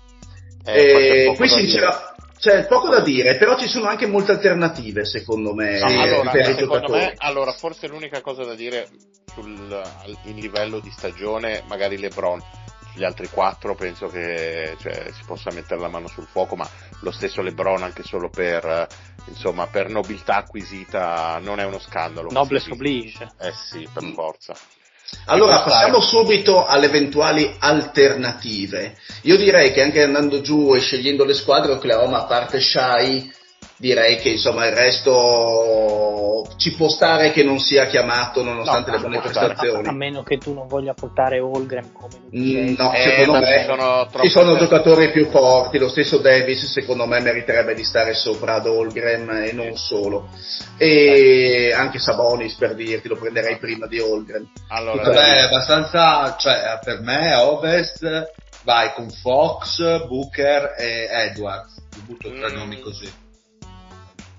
[0.65, 5.05] Eh, Eh, qui da sincera- c'è poco da dire, però ci sono anche molte alternative
[5.05, 6.99] secondo me No, eh, allora, per i giocatori.
[6.99, 8.87] me, allora, forse l'unica cosa da dire
[9.33, 9.81] sul,
[10.25, 12.39] in livello di stagione, magari LeBron,
[12.91, 16.69] sugli altri quattro penso che cioè, si possa mettere la mano sul fuoco, ma
[17.01, 18.87] lo stesso LeBron anche solo per,
[19.27, 22.31] insomma, per nobiltà acquisita non è uno scandalo.
[22.31, 23.31] Noblesse Sì, oblige.
[23.39, 24.55] Eh sì, per forza.
[25.25, 28.97] Allora, Può passiamo subito alle eventuali alternative.
[29.23, 33.31] Io direi che anche andando giù e scegliendo le squadre, Oklahoma, a parte Shai,
[33.79, 39.01] direi che insomma il resto ci può stare che non sia chiamato nonostante No, le
[39.03, 39.45] buone stare.
[39.47, 39.95] A, a prestazioni.
[39.95, 44.07] meno che tu non voglia portare Holgram come Mm, No, Eh, secondo me ci sono
[44.21, 48.65] ci sono giocatori più forti, lo stesso Davis secondo me meriterebbe di stare sopra ad
[48.65, 50.27] Holgren e non solo.
[50.77, 54.49] E anche Sabonis per dirti, lo prenderei prima di Holgren.
[54.69, 58.31] Allora, Vabbè, Vabbè, abbastanza, cioè per me Ovest
[58.63, 61.75] vai con Fox, Booker e Edwards.
[61.91, 62.55] Ti butto tre Mm.
[62.55, 63.09] nomi così.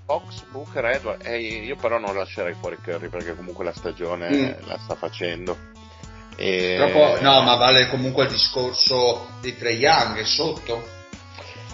[0.09, 4.67] Fox, Booker, Edward, eh, io però non lascerei fuori Curry perché comunque la stagione Mm.
[4.67, 5.55] la sta facendo.
[6.35, 6.75] E...
[6.77, 10.97] Troppo- no, ma vale comunque il discorso di Trey Young è sotto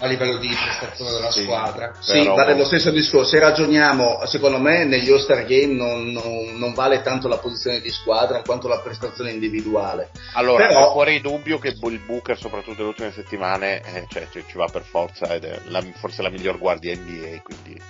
[0.00, 1.44] a livello di prestazione della Sì.
[1.44, 1.94] squadra.
[2.00, 3.30] Sì, Però- vale lo stesso discorso.
[3.30, 7.88] Se ragioniamo, secondo me negli All-Star Game non, non- non vale tanto la posizione di
[7.90, 10.10] squadra quanto la prestazione individuale.
[10.34, 14.44] Allora, Però- è fuori dubbio che il Booker, soprattutto nelle ultime settimane, eh, cioè, ci,
[14.46, 17.80] ci va per forza ed è la- forse la miglior guardia NBA, quindi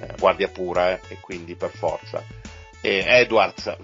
[0.00, 2.24] eh, guardia pura eh, e quindi per forza.
[2.80, 3.74] E Edwards,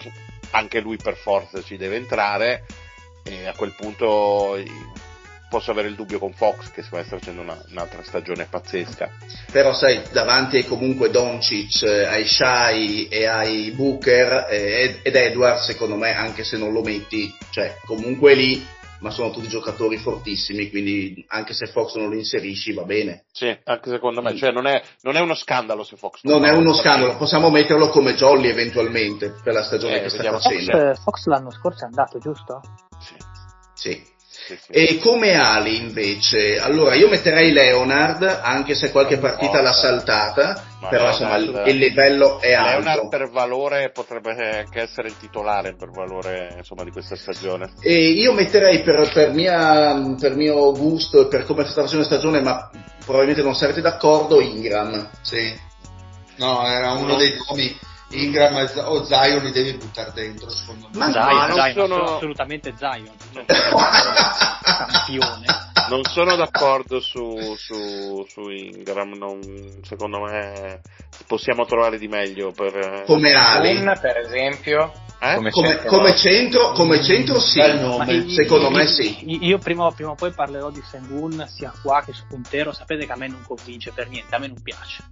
[0.50, 2.64] anche lui per forza ci deve entrare
[3.24, 4.64] e a quel punto eh,
[5.48, 9.10] posso avere il dubbio con Fox che secondo me sta facendo una- un'altra stagione pazzesca.
[9.50, 15.96] Però sai, davanti ai comunque Doncic, eh, ai Shai e ai Booker ed Edwards, secondo
[15.96, 18.66] me, anche se non lo metti, cioè comunque lì,
[19.02, 23.24] ma sono tutti giocatori fortissimi, quindi anche se Fox non lo inserisci va bene.
[23.32, 26.50] Sì, anche secondo me, cioè non è, non è uno scandalo se Fox Non è
[26.50, 30.90] uno scandalo, possiamo metterlo come Jolly eventualmente per la stagione Eh, che sta Fox, facendo.
[30.90, 32.60] eh, Fox l'anno scorso è andato, giusto?
[33.00, 33.16] Sì,
[33.74, 34.10] Sì.
[34.46, 34.72] Sì, sì.
[34.72, 36.58] E come ali invece?
[36.58, 41.68] Allora io metterei Leonard, anche se qualche partita l'ha saltata, Ma però insomma il, Leonard-
[41.68, 43.08] il livello è Leonard alto.
[43.08, 47.72] per valore potrebbe anche essere il titolare per valore insomma, di questa stagione.
[47.80, 52.14] E io metterei per, per, mia- per mio gusto e per come sta facendo la
[52.14, 52.70] stagione, ma
[53.04, 55.08] probabilmente non sarete d'accordo, Ingram.
[55.22, 55.70] Sì.
[56.36, 57.78] No, era uno dei nomi.
[58.12, 60.98] Ingram o Zion li devi buttare dentro, secondo me.
[60.98, 63.10] Ma- Zion, non Zion, sono- assolutamente Zion.
[64.62, 65.44] Campione.
[65.88, 69.40] non sono d'accordo su, su, su Ingram, non,
[69.82, 70.80] secondo me
[71.26, 73.04] possiamo trovare di meglio per...
[73.06, 73.32] Come.
[73.32, 75.50] Un, per esempio, Eh?
[75.50, 78.12] Come, come centro, come centro sì, Bel nome.
[78.12, 79.24] io- secondo io- me sì.
[79.46, 82.72] Io prima, prima o poi parlerò di Sengun sia qua che su Puntero.
[82.72, 85.04] Sapete che a me non convince per niente, a me non piace.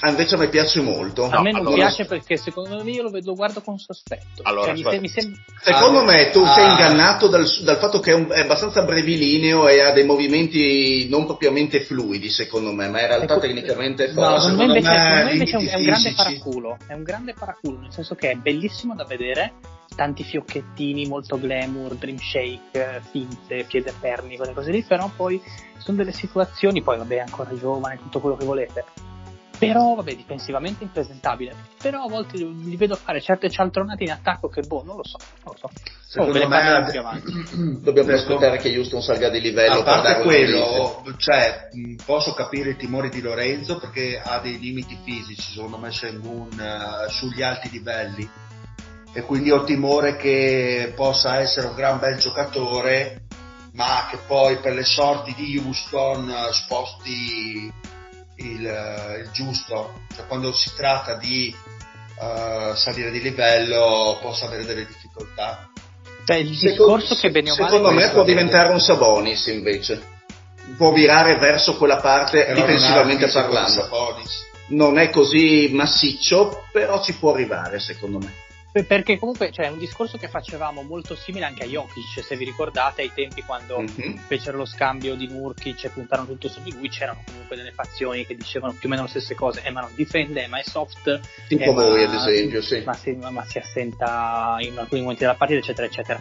[0.00, 1.24] Ah, invece a me piace molto.
[1.28, 4.42] a me non allora- piace perché secondo me io lo, vedo, lo guardo con sospetto.
[4.42, 4.94] Allora, Cioè, mi, aspetta.
[4.94, 5.40] se- mi sembra.
[5.60, 6.52] Secondo Ah, me tu ah.
[6.54, 11.08] sei ingannato dal, dal fatto che è, un- è abbastanza brevilineo e ha dei movimenti
[11.08, 14.40] non propriamente fluidi, secondo me, ma in realtà Ecco, tecnicamente è No, forte.
[14.40, 16.76] secondo me invece, me secondo me invece è, un, limiti è un grande paraculo.
[16.86, 19.52] È un grande paraculo, nel senso che è bellissimo da vedere.
[19.96, 25.40] Tanti fiocchettini, molto glamour, dream shake, finte, piede perni, quelle cose lì, però poi
[25.78, 28.84] sono delle situazioni, poi vabbè è ancora giovane, tutto quello che volete.
[29.58, 31.54] Però vabbè, difensivamente impresentabile.
[31.80, 35.18] Però a volte li vedo fare certe cialtronate in attacco che boh, non lo so,
[35.44, 35.70] non lo so.
[36.06, 37.32] Secondo ne me più avanti.
[37.82, 41.68] Dobbiamo Secondo- aspettare che Houston salga di livello a per dare parte quello, cioè,
[42.04, 47.10] posso capire i timori di Lorenzo perché ha dei limiti fisici, secondo me Shengun eh,
[47.10, 48.28] sugli alti livelli
[49.12, 53.22] e quindi ho timore che possa essere un gran bel giocatore
[53.72, 57.72] ma che poi per le sorti di Houston eh, sposti
[58.38, 61.54] il, eh, il giusto, cioè quando si tratta di
[62.20, 65.70] eh, salire di livello possa avere delle difficoltà.
[66.24, 70.16] Cioè, il Secondo- discorso che bene o male Secondo me può diventare un Sabonis invece.
[70.76, 73.88] Può virare verso quella parte Però difensivamente parlando.
[74.68, 78.34] Non è così massiccio, però ci può arrivare secondo me.
[78.78, 82.44] Per- Perché comunque c'è un discorso che facevamo molto simile anche a Jokic, se vi
[82.44, 84.18] ricordate ai tempi quando Mhm.
[84.28, 88.24] fecero lo scambio di Nurkic e puntarono tutto su di lui, c'erano comunque delle fazioni
[88.24, 90.62] che dicevano più o meno le stesse cose, eh ma non difende, eh, ma è
[90.62, 92.82] soft, Tipo eh, ma- voi ad esempio, sì.
[92.84, 96.20] ma, si, ma- ma si assenta in alcuni momenti della partita, eccetera, eccetera.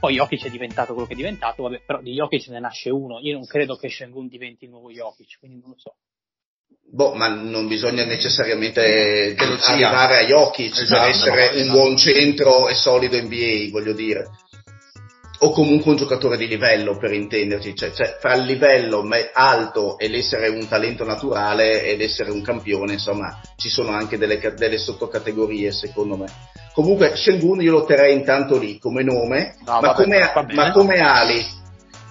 [0.00, 3.20] Poi Jokic è diventato quello che è diventato, vabbè, però di Jokic ne nasce uno,
[3.20, 5.94] io non credo che Shengun diventi il nuovo Jokic, quindi non lo so.
[6.94, 9.72] Boh, ma non bisogna necessariamente lo sia.
[9.72, 11.78] arrivare a Jokic Esatto, per essere no, un esatto.
[11.78, 14.28] buon centro e solido NBA, voglio dire.
[15.38, 17.74] O comunque un giocatore di livello, per intenderci.
[17.74, 19.02] Cioè, cioè, fra il livello
[19.32, 24.38] alto e l'essere un talento naturale ed essere un campione, insomma, ci sono anche delle,
[24.54, 26.26] delle sottocategorie, secondo me.
[26.74, 30.98] Comunque, Shengun io lo terrei intanto lì come nome, No, ma, vabbè, come, ma come
[31.00, 31.60] ali.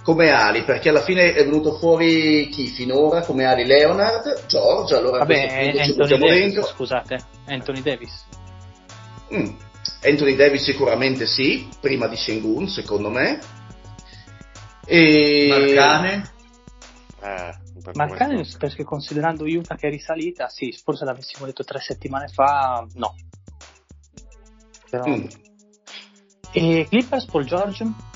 [0.02, 5.18] Come ali, perché alla fine è venuto fuori chi finora come ali Leonard, George, allora
[5.18, 6.64] Vabbè, punto ci Anthony buttiamo Davis, dentro.
[6.64, 8.24] scusate, Anthony Davis.
[9.32, 9.54] Mm.
[10.02, 13.38] Anthony Davis sicuramente sì, prima di Shengun secondo me.
[14.86, 15.46] E...
[15.48, 16.32] Marcane?
[17.20, 21.62] Eh, per Marcane, come sto- perché considerando Utah che è risalita, sì, forse l'avessimo detto
[21.62, 23.14] tre settimane fa, no.
[24.90, 25.06] Però...
[25.06, 25.26] Mm.
[26.54, 28.10] E Clippers, Paul George?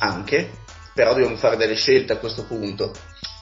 [0.00, 0.50] Anche,
[0.94, 2.92] però dobbiamo fare delle scelte a questo punto.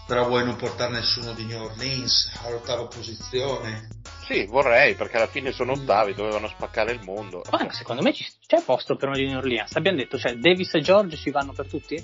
[0.06, 3.88] Però vuoi non portare nessuno di New Orleans all'ottava posizione?
[4.26, 7.42] Sì, vorrei, perché alla fine sono ottavi, dovevano spaccare il mondo.
[7.50, 9.74] Ma secondo me ci- c'è posto per uno di New Orleans.
[9.76, 11.96] Abbiamo detto, cioè, Davis e George ci vanno per tutti?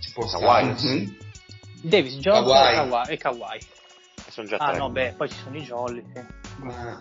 [0.00, 0.76] Ci può Kawhi.
[0.78, 0.94] stare.
[0.94, 1.16] Mhm.
[1.82, 2.68] Davis, George Kawhi.
[2.68, 3.08] e Kawhi.
[3.12, 3.60] E Kawhi.
[4.30, 4.78] Sono già Ah tre.
[4.78, 6.04] no, beh, poi ci sono i Jolly.
[6.14, 6.20] sì.
[6.58, 6.96] Ma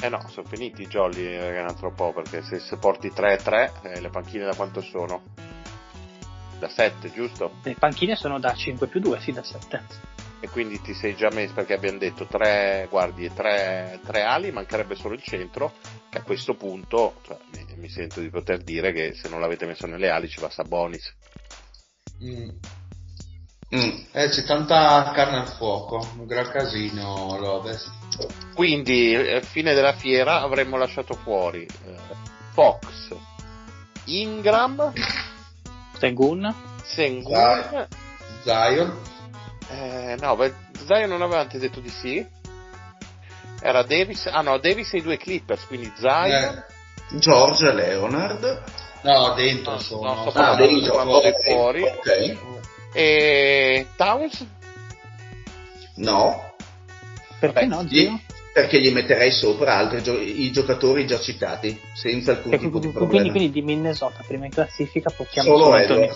[0.00, 3.70] Eh no, sono finiti i jolly eh, un altro po', perché se, se porti 3-3,
[3.82, 5.22] eh, le panchine da quanto sono?
[6.58, 7.56] Da 7, giusto?
[7.62, 10.12] Le panchine sono da 5 più 2, sì, da 7.
[10.40, 15.14] E quindi ti sei già messo, perché abbiamo detto 3 guardie, 3 ali, mancherebbe solo
[15.14, 15.72] il centro,
[16.10, 19.64] che a questo punto cioè, mi, mi sento di poter dire che se non l'avete
[19.64, 21.14] messo nelle ali ci va Sabonis.
[22.22, 22.48] mm.
[23.74, 24.04] Mm.
[24.12, 27.90] Eh, c'è tanta carne al fuoco, un gran casino l'Ovest.
[28.54, 31.96] Quindi, eh, fine della fiera, avremmo lasciato fuori eh,
[32.52, 33.14] Fox,
[34.04, 34.92] Ingram,
[35.98, 36.54] Sengun?
[36.84, 37.86] Sengun, Dai.
[38.44, 38.98] Zion,
[39.70, 40.54] eh, no, beh,
[40.86, 42.24] Zion non avevate detto di sì?
[43.60, 46.64] Era Davis, ah no, Davis e i due Clippers, quindi Zion, eh,
[47.18, 48.62] George e Leonard.
[49.02, 50.14] no, dentro No, sono.
[50.24, 51.02] no, sto Ah, dentro,
[51.42, 51.82] fuori.
[51.82, 52.36] ok.
[52.94, 54.46] E Towns,
[55.96, 56.52] No,
[57.38, 58.20] Perché Vabbè, no, gli- zio?
[58.52, 62.86] perché gli metterei sopra altri gio- i giocatori già citati, senza alcun Perché tipo di
[62.86, 63.30] quindi, problema.
[63.30, 66.08] quindi di Minnesota, prima in classifica, portiamo Solo solo Anthony.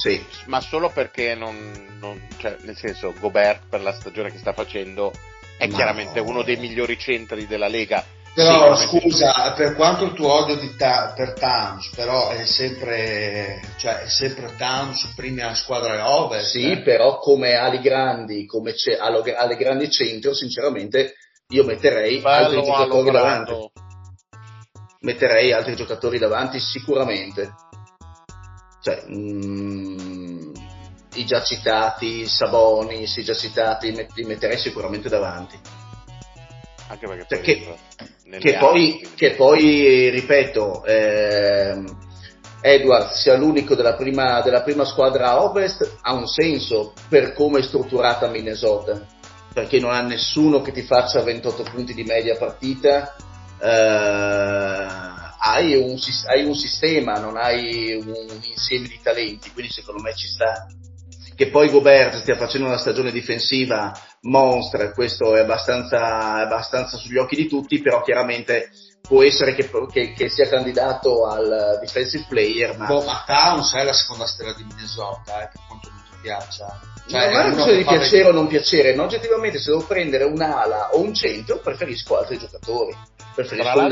[0.00, 0.24] Sì.
[0.46, 1.56] ma solo perché non,
[1.98, 5.12] non- cioè, nel senso, Gobert per la stagione che sta facendo
[5.58, 6.28] è Ma chiaramente no.
[6.30, 8.04] uno dei migliori centri della Lega.
[8.32, 14.02] Però scusa, per quanto il tuo odio di Ta- per Towns, però è sempre, cioè,
[14.02, 16.50] è sempre Towns prima squadra Ovest.
[16.50, 16.80] Sì, eh.
[16.82, 21.14] però come ali grandi, come c'è allo- alle grandi centro, sinceramente
[21.48, 23.70] io metterei altri Bello giocatori davanti.
[25.00, 27.52] Metterei altri giocatori davanti sicuramente.
[28.82, 30.52] cioè, mm,
[31.14, 35.58] i già citati Sabonis, i già citati li metterei sicuramente davanti.
[36.90, 37.58] Anche perché Cioè, poi,
[38.28, 41.98] che, che, poi, che poi, ripeto, ehm,
[42.60, 47.60] Edwards sia l'unico della prima, della prima squadra a ovest ha un senso per come
[47.60, 49.06] è strutturata Minnesota,
[49.52, 53.14] perché non ha nessuno che ti faccia 28 punti di media partita,
[53.60, 54.86] eh,
[55.38, 60.12] hai, un, hai un sistema, non hai un, un insieme di talenti, quindi secondo me
[60.14, 60.66] ci sta.
[61.40, 67.34] Che poi Gobert stia facendo una stagione difensiva monstra, questo è abbastanza, abbastanza sugli occhi
[67.34, 68.68] di tutti, però chiaramente
[69.00, 73.82] può essere che, che- che sia candidato al defensive player, ma Boh, ma Towns è
[73.84, 76.78] la seconda stella di Minnesota, eh, per quanto non ti piaccia.
[77.08, 80.24] Cioè, non è una questione di piacere o non piacere, ma oggettivamente se devo prendere
[80.24, 82.94] un'ala o un centro preferisco altri giocatori,
[83.44, 83.86] preferisco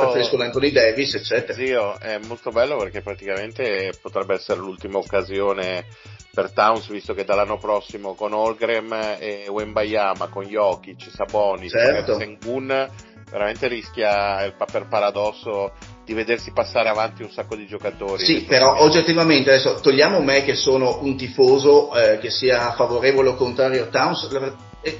[0.00, 1.52] preferisco Anthony Davis, eccetera.
[1.54, 5.86] Zio, è molto bello perché praticamente potrebbe essere l'ultima occasione
[6.32, 12.18] per Towns, visto che dall'anno prossimo con Holgram e Wembayama, con Jokic, Sabonis, Certo.
[12.18, 12.90] Sengun,
[13.30, 15.72] veramente rischia per paradosso
[16.04, 18.22] di vedersi passare avanti un sacco di giocatori.
[18.22, 23.34] Sì, però oggettivamente adesso togliamo me che sono un tifoso eh, che sia favorevole o
[23.34, 24.28] contrario a Towns,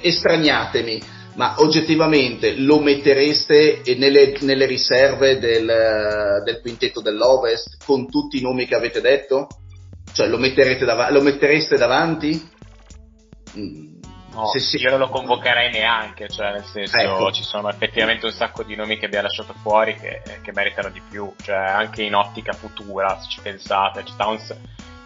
[0.01, 1.01] estraniatemi,
[1.35, 8.65] ma oggettivamente lo mettereste nelle, nelle riserve del, del quintetto dell'Ovest con tutti i nomi
[8.65, 9.47] che avete detto?
[10.13, 12.49] Cioè lo, dav- lo mettereste davanti?
[13.57, 13.93] Mm,
[14.35, 17.31] No, sì- io non lo convocherei neanche, cioè nel senso Ecco.
[17.31, 21.01] ci sono effettivamente un sacco di nomi che abbiamo lasciato fuori che, che meritano di
[21.09, 24.53] più, cioè anche in ottica futura, se ci pensate, Towns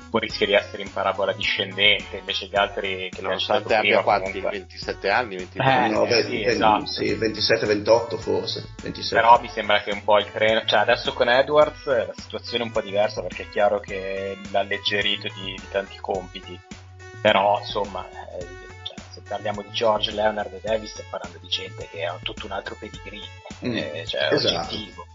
[0.10, 4.32] poi rischia di essere in parabola discendente, invece gli altri che Nonostante abbia prima quanti?
[4.32, 4.57] comunque.
[4.60, 5.93] 27 anni, 29 Eh, anni.
[5.93, 6.86] no, sì, beh, sì, esatto.
[6.86, 8.68] sì, 27-28 forse.
[8.82, 9.16] 27.
[9.22, 12.68] Però mi sembra che un po' il treno, cioè adesso con Edwards la situazione è
[12.68, 16.60] un po' diversa perché è chiaro che l'ha alleggerito di, di tanti compiti,
[17.22, 18.07] però insomma
[18.38, 18.47] eh,
[18.84, 22.45] cioè, se parliamo di George, Leonard e Davis stiamo parlando di gente che ha tutto
[22.45, 23.22] un altro pedigree,
[23.66, 24.36] Mm, eh, cioè esatto.
[24.36, 25.05] oggettivo.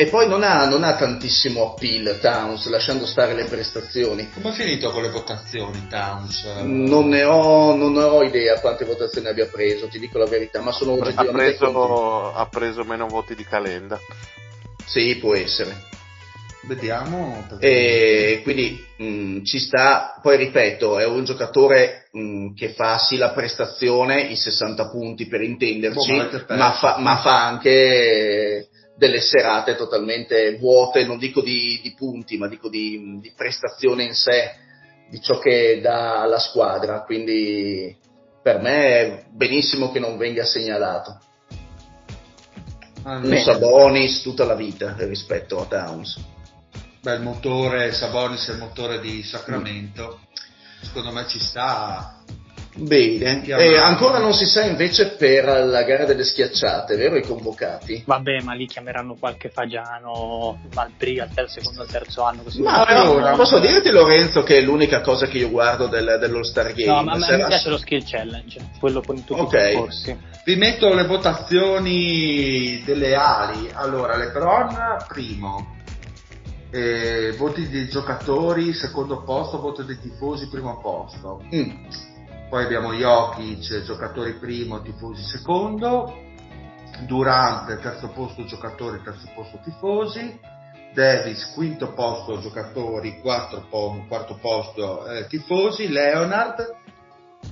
[0.00, 4.30] E poi non ha, non ha tantissimo appeal Towns, lasciando stare le prestazioni.
[4.32, 6.42] Come è finito con le votazioni Towns?
[6.62, 10.62] Non ne, ho, non ne ho idea quante votazioni abbia preso, ti dico la verità,
[10.62, 11.84] ma sono Ha oggettivamente convinto.
[11.86, 14.00] preso, ha preso meno voti di Calenda.
[14.86, 15.88] Sì, può essere.
[16.62, 17.44] Vediamo.
[17.46, 17.66] perché-
[18.36, 23.32] E quindi mh, ci sta, poi ripeto, è un giocatore mh, che fa sì la
[23.32, 28.68] prestazione, i 60 punti per intenderci, Boh, ma ma, fa, ma fa anche
[29.00, 34.12] delle serate totalmente vuote, non dico di, di punti, ma dico di, di prestazione in
[34.12, 34.56] sé,
[35.08, 37.96] di ciò che dà alla squadra, quindi
[38.42, 41.18] per me è benissimo che non venga segnalato.
[43.04, 46.22] Allora, Un Sabonis tutta la vita rispetto a Towns.
[47.00, 50.20] beh, il motore, Sabonis è il motore di Sacramento.
[50.82, 52.19] Secondo me ci sta.
[52.80, 53.68] Bene, Chiamato.
[53.68, 57.16] e ancora non si sa invece per la gara delle schiacciate, vero?
[57.16, 58.02] I convocati.
[58.06, 62.42] Vabbè, ma lì chiameranno qualche fagiano al primo, al terzo, secondo, al terzo anno.
[62.42, 62.62] Così.
[62.62, 66.42] Ma però- però, posso dirti Lorenzo che è l'unica cosa che io guardo del, dell'All
[66.42, 66.86] Star Game.
[66.90, 69.52] No, ma Se mi piace lo skill challenge, quello con tutti Ok.
[69.54, 70.18] i concorsi.
[70.44, 73.68] Vi metto le votazioni delle ali.
[73.72, 74.76] Allora, Lebron
[75.08, 75.76] primo.
[76.72, 81.42] Eh, voti dei giocatori, secondo posto, voto dei tifosi, primo posto.
[81.52, 81.70] Mm,
[82.50, 86.18] Poi abbiamo Jokic, giocatori primo, tifosi secondo.
[87.06, 90.36] Durant, terzo posto giocatori, terzo posto tifosi.
[90.92, 95.88] Davis, quinto posto giocatori, quarto, po- quarto posto eh, tifosi.
[95.88, 96.74] Leonard,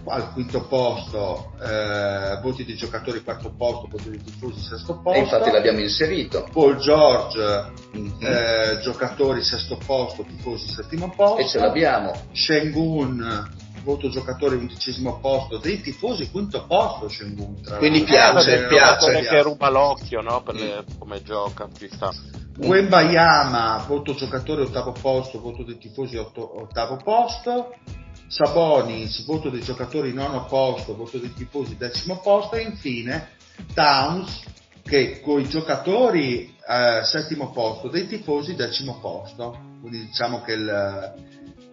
[0.07, 5.17] al quinto posto eh, voti dei giocatori, quarto posto, voti dei tifosi, sesto posto.
[5.17, 6.45] E infatti l'abbiamo inserito.
[6.53, 8.17] Paul George, Mhm.
[8.21, 11.39] eh, giocatori, sesto posto, tifosi, settimo posto.
[11.39, 12.13] E ce l'abbiamo.
[12.33, 17.61] Shengun, voto giocatore undicesimo posto, dei tifosi quinto posto Shengun.
[17.79, 18.43] Quindi l'altro.
[18.43, 19.07] piace, Eh, piace.
[19.07, 20.43] Come che ruba l'occhio, no?
[20.43, 22.11] Per le- come gioca, ci sta.
[22.59, 27.75] Wembayama, voto giocatore ottavo posto, voto dei tifosi otto- ottavo posto.
[28.29, 32.57] Sabonis, voto dei giocatori nono posto, voto dei tifosi decimo posto.
[32.57, 33.31] E infine
[33.75, 34.43] Towns,
[34.83, 39.59] che con i giocatori eh, settimo posto, dei tifosi decimo posto.
[39.81, 41.15] Quindi diciamo che il...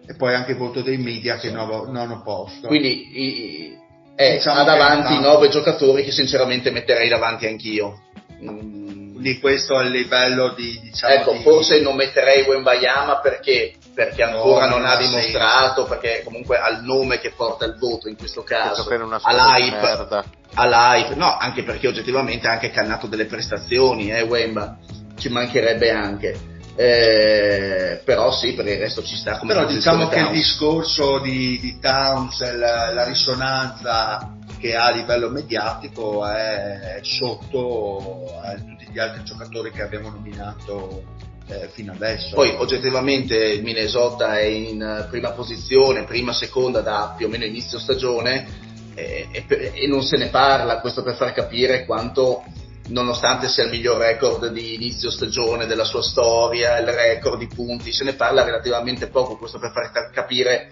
[0.08, 2.68] E poi anche il voto dei media che è nono, nono posto.
[2.68, 3.76] Quindi i-
[4.14, 5.20] è, Diciamo ha davanti no.
[5.32, 8.02] nove giocatori che sinceramente metterei davanti anch'io.
[8.42, 10.78] Mm, Quindi questo il livello di...
[10.82, 15.84] Diciamo, ecco, di- forse non metterei Wembayama perché, perché ancora No, non non ha dimostrato,
[15.86, 18.82] perché comunque ha il nome che porta il voto in questo caso.
[18.82, 20.24] Gioca in una ha squadra di l'hype, merda.
[20.54, 24.78] ha l'hype, no, anche perché oggettivamente ha anche cannato delle prestazioni, eh, Wemba,
[25.18, 26.38] ci mancherebbe anche.
[26.76, 30.36] Eh, però sì, per il resto ci sta come Però diciamo che il Towns.
[30.36, 38.54] discorso di, di Towns, la, la risonanza che ha a livello mediatico è sotto a
[38.54, 41.02] tutti gli altri giocatori che abbiamo nominato
[41.48, 42.34] eh, fino adesso.
[42.34, 47.44] Poi oggettivamente il Minnesota è in eh, prima posizione, prima, seconda da più o meno
[47.44, 48.46] inizio stagione
[48.94, 52.44] eh, e, e non se ne parla, questo per far capire quanto
[52.88, 57.92] nonostante sia il miglior record di inizio stagione della sua storia, il record di punti,
[57.92, 60.68] se ne parla relativamente poco, questo per far ca- capire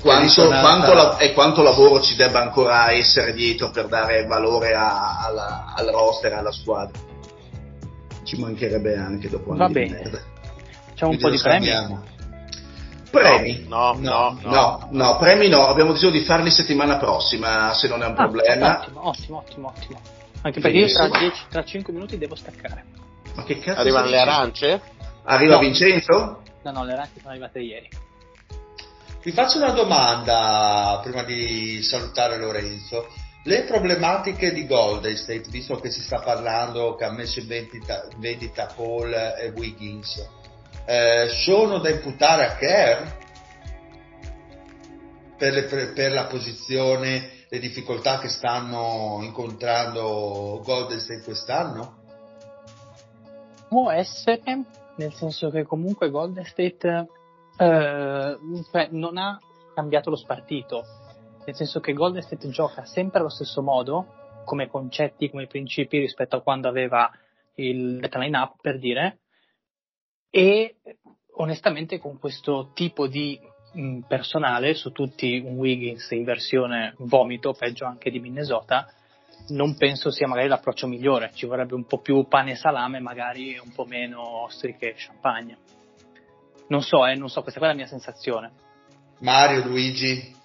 [0.00, 5.20] quanto, quanto la- e quanto lavoro ci debba ancora essere dietro per dare valore a-
[5.24, 6.98] alla- al roster, alla squadra.
[8.24, 9.90] Ci mancherebbe anche dopo Va bene.
[10.02, 10.18] merda.
[10.88, 11.66] Facciamo un Quindi po' di premi.
[11.66, 12.02] scambiamo.
[13.10, 13.66] Premi?
[13.68, 14.50] No, no, no.
[14.50, 18.14] No, no, premi no, abbiamo deciso di farli settimana prossima, se non è un Ah,
[18.14, 18.78] problema.
[18.80, 20.00] ottimo, ottimo, ottimo, ottimo.
[20.42, 21.28] Anche perché io tra, Benissimo.
[21.30, 22.84] 10 tra 5 minuti devo staccare.
[23.34, 24.80] Ma che cazzo Arrivano le arance?
[25.24, 25.60] Arriva No.
[25.60, 26.42] Vincenzo?
[26.64, 27.88] No, no, le ragazze sono arrivate ieri.
[29.22, 33.06] Vi faccio una domanda prima di salutare Lorenzo.
[33.44, 38.06] Le problematiche di Golden State, visto che si sta parlando che ha messo in vendita,
[38.12, 40.24] in vendita Paul e Wiggins,
[40.86, 43.06] eh, sono da imputare a Kerr
[45.38, 52.00] per- per la posizione, le difficoltà che stanno incontrando Golden State quest'anno?
[53.68, 54.64] Può essere,
[54.96, 57.06] nel senso che comunque Golden State
[57.58, 58.38] eh,
[58.70, 59.38] cioè, non ha
[59.74, 60.82] cambiato lo spartito,
[61.44, 64.06] nel senso che Golden State gioca sempre allo stesso modo,
[64.46, 67.10] come concetti, come principi rispetto a quando aveva
[67.56, 69.18] il data line-up, per dire,
[70.30, 70.76] e
[71.34, 73.38] onestamente con questo tipo di
[73.72, 78.90] mh, personale su tutti un Wiggins in versione vomito, peggio anche di Minnesota,
[79.48, 83.58] non penso sia magari l'approccio migliore, ci vorrebbe un po' più pane e salame, magari
[83.58, 85.56] un po' meno ostriche e champagne.
[86.68, 88.50] Non so, eh, non so, questa è la mia sensazione.
[89.18, 90.40] Mario, Luigi?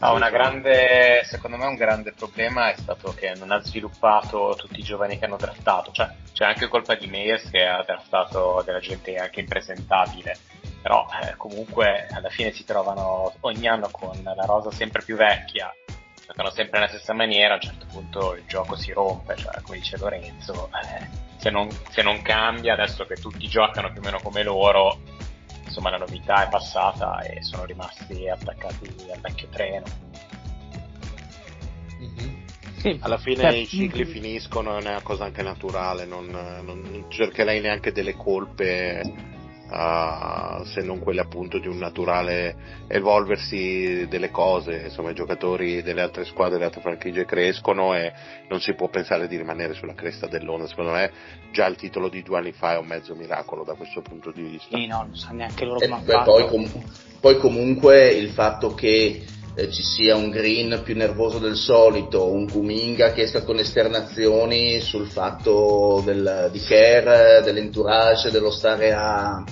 [0.00, 4.84] Una grande, secondo me un grande problema è stato che non ha sviluppato tutti i
[4.84, 9.16] giovani che hanno draftato, cioè c'è anche colpa di Meyers che ha draftato della gente
[9.16, 10.36] anche impresentabile,
[10.88, 15.70] però eh, comunque alla fine si trovano ogni anno con la rosa sempre più vecchia,
[16.26, 19.76] giocano sempre nella stessa maniera, a un certo punto il gioco si rompe, cioè come
[19.76, 24.18] dice Lorenzo, eh, se, non, se non cambia adesso che tutti giocano più o meno
[24.22, 24.98] come loro,
[25.62, 29.84] insomma la novità è passata e sono rimasti attaccati al vecchio treno.
[31.98, 32.46] Mhm.
[32.78, 36.64] Sì, Alla fine cioè, i cicli mh, finiscono, è una cosa anche naturale, non, non-
[36.64, 39.36] non cercherei neanche delle colpe
[39.70, 46.02] ah, se non quelle appunto di un naturale evolversi delle cose, insomma i giocatori delle
[46.02, 48.12] altre squadre, delle altre franchigie crescono e
[48.48, 51.10] non si può pensare di rimanere sulla cresta dell'onda, secondo me
[51.52, 54.42] già il titolo di due anni fa è un mezzo miracolo da questo punto di
[54.42, 54.76] vista.
[54.76, 56.30] Sì, no, non sa neanche loro E come hanno poi, fatto.
[56.32, 56.82] poi com-
[57.20, 59.24] poi comunque il fatto che
[59.58, 64.78] eh, ci sia un Green più nervoso del solito, un Kuminga che esca con esternazioni
[64.78, 69.42] sul fatto del, di Kerr, dell'entourage, dello stare a,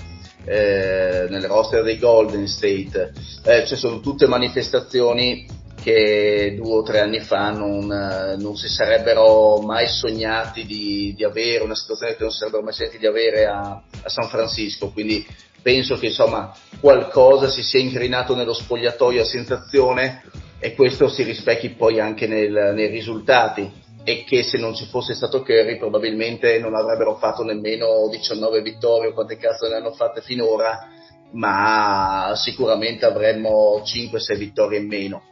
[0.47, 3.13] eh, nel roster dei Golden State,
[3.45, 5.47] eh, cioè sono tutte manifestazioni
[5.83, 11.25] che due o tre anni fa non, eh, non si sarebbero mai sognati di, di
[11.25, 14.91] avere, una situazione che non si sarebbero mai sentiti di avere a, a San Francisco,
[14.91, 15.27] quindi
[15.63, 20.23] penso che insomma qualcosa si sia incrinato nello spogliatoio a sensazione
[20.59, 25.15] e questo si rispecchi poi anche nel- nei risultati e che se non ci fosse
[25.15, 30.21] stato Curry probabilmente non avrebbero fatto nemmeno 19 vittorie o quante cazzo ne hanno fatte
[30.21, 30.89] finora
[31.33, 35.25] ma sicuramente avremmo 5-6 vittorie in meno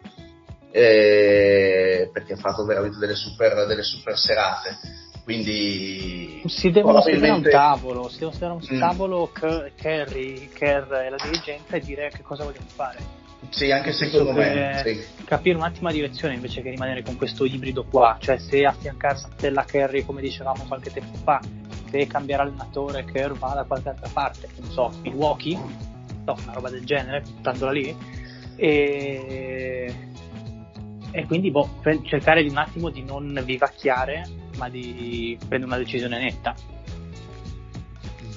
[0.72, 4.76] eh, perché ha fatto veramente delle super, delle super serate
[5.22, 8.80] quindi Si devono sedere a un tavolo, si devono sedere a un Mm.
[8.80, 13.23] tavolo Kerr, Kerry, Kerr e la dirigenza e dire che cosa vogliamo fare.
[13.50, 15.24] Sì anche secondo me sì.
[15.24, 19.26] Capire un attimo la direzione invece che rimanere con questo ibrido qua, cioè se affiancarsi
[19.26, 21.40] a Stella Kerry come dicevamo qualche tempo fa,
[21.90, 25.58] se cambiare allenatore Kerr va da qualche altra parte, non so, Milwaukee,
[26.24, 27.96] no, una roba del genere, buttandola lì,
[28.56, 29.94] e,
[31.10, 36.18] e quindi boh, cercare di un attimo di non vivacchiare, ma di prendere una decisione
[36.18, 36.54] netta.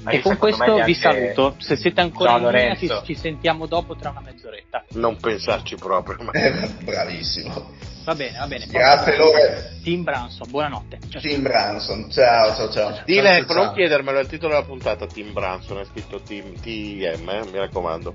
[0.08, 3.66] Ma e con questo vi saluto, se siete ancora Ciao, in linea ci, ci sentiamo
[3.66, 4.86] dopo tra una mezz'oretta.
[4.93, 7.72] Non pensarci proprio, ma Eh, bravissimo
[8.05, 8.66] Va bene, va bene.
[8.68, 10.97] grazie Lore Team Branson, buonanotte.
[11.10, 11.20] Ciao.
[11.22, 13.64] Tim Branson ciao ciao ciao Dile, Ciao, ciao.
[13.66, 17.18] non chiedermelo, il titolo della puntata, Tim Branson, è scritto Tim, TIM, eh,
[17.51, 18.14] mi raccomando.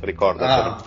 [0.00, 0.70] Ricordatelo.
[0.70, 0.84] Ah,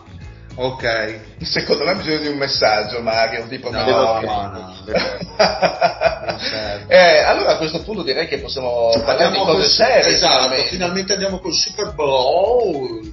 [0.56, 1.20] Ok.
[1.42, 4.74] Secondo me bisogna di un messaggio, Mario, tipo No, no, no, no.
[6.88, 10.14] Eh, allora a questo punto direi che possiamo parlare di cose serie.
[10.14, 11.14] Esatto, finalmente.
[11.14, 13.12] andiamo col Super Bowl.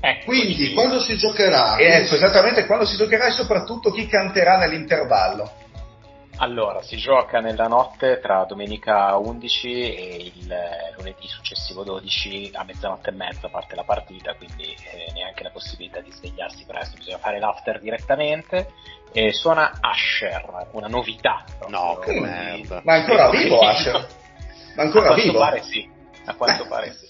[0.00, 0.24] Eccoci.
[0.24, 1.76] Quindi, quando si giocherà?
[1.76, 5.50] E ecco, esattamente quando si giocherà e soprattutto chi canterà nell'intervallo.
[6.38, 12.62] Allora, si gioca nella notte tra domenica 11 e il eh, lunedì successivo 12 a
[12.62, 17.16] mezzanotte e mezza parte la partita, quindi eh, neanche la possibilità di svegliarsi presto, bisogna
[17.18, 18.68] fare l'after direttamente.
[19.12, 21.42] E suona Asher, una novità.
[21.58, 21.78] proprio.
[21.78, 22.82] No, che Quindi- merda.
[22.84, 23.58] Ma è ancora vivo.
[23.60, 24.06] Asher?
[24.76, 25.38] Ma ancora a quanto vivo?
[25.38, 25.88] pare sì,
[26.26, 26.68] a quanto Eh.
[26.68, 27.04] pare sì.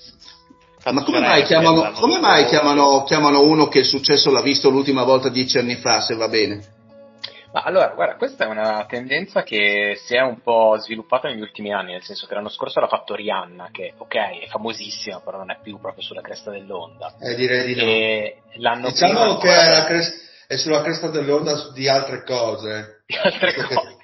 [0.92, 5.02] Ma come mai, chiamano, come mai chiamano, chiamano uno che il successo l'ha visto l'ultima
[5.02, 6.74] volta dieci anni fa, se va bene?
[7.52, 11.72] Ma allora, guarda, questa è una tendenza che si è un po' sviluppata negli ultimi
[11.72, 15.50] anni, nel senso che l'anno scorso l'ha fatto Rihanna, che ok, è famosissima, però non
[15.50, 17.14] è più proprio sulla cresta dell'onda.
[17.20, 17.82] Eh, direi di no.
[17.86, 23.02] E l'anno Diciamo che è, ancora- la cres- è sulla cresta dell'onda di altre cose.
[23.06, 23.96] di altre cose.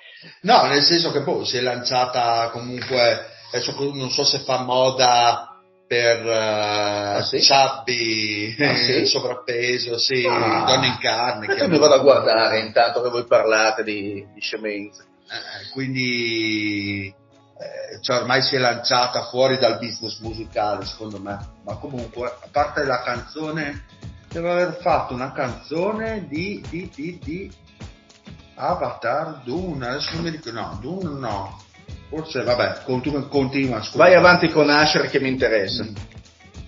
[0.43, 5.52] No, nel senso che poi si è lanciata comunque, adesso non so se fa moda
[5.93, 7.39] per uh, sì?
[7.47, 8.93] chubby, Ah, sì?
[8.95, 10.65] eh, sovrappeso, sì, Ah.
[10.65, 11.47] donne in carne.
[11.47, 11.69] Chiamano.
[11.69, 15.03] mi vado a guardare intanto che voi parlate di, di scemenze.
[15.29, 21.77] Eh, quindi eh, cioè ormai si è lanciata fuori dal business musicale secondo me ma
[21.77, 23.85] comunque a parte la canzone
[24.29, 27.51] deve aver fatto una canzone di di di di
[28.55, 31.62] Avatar Dune adesso non mi ricordo no Dune no
[32.13, 33.97] forse vabbè continua, continua scusa.
[33.97, 35.83] Vai avanti con Asher che mi interessa.
[35.83, 35.95] Mm.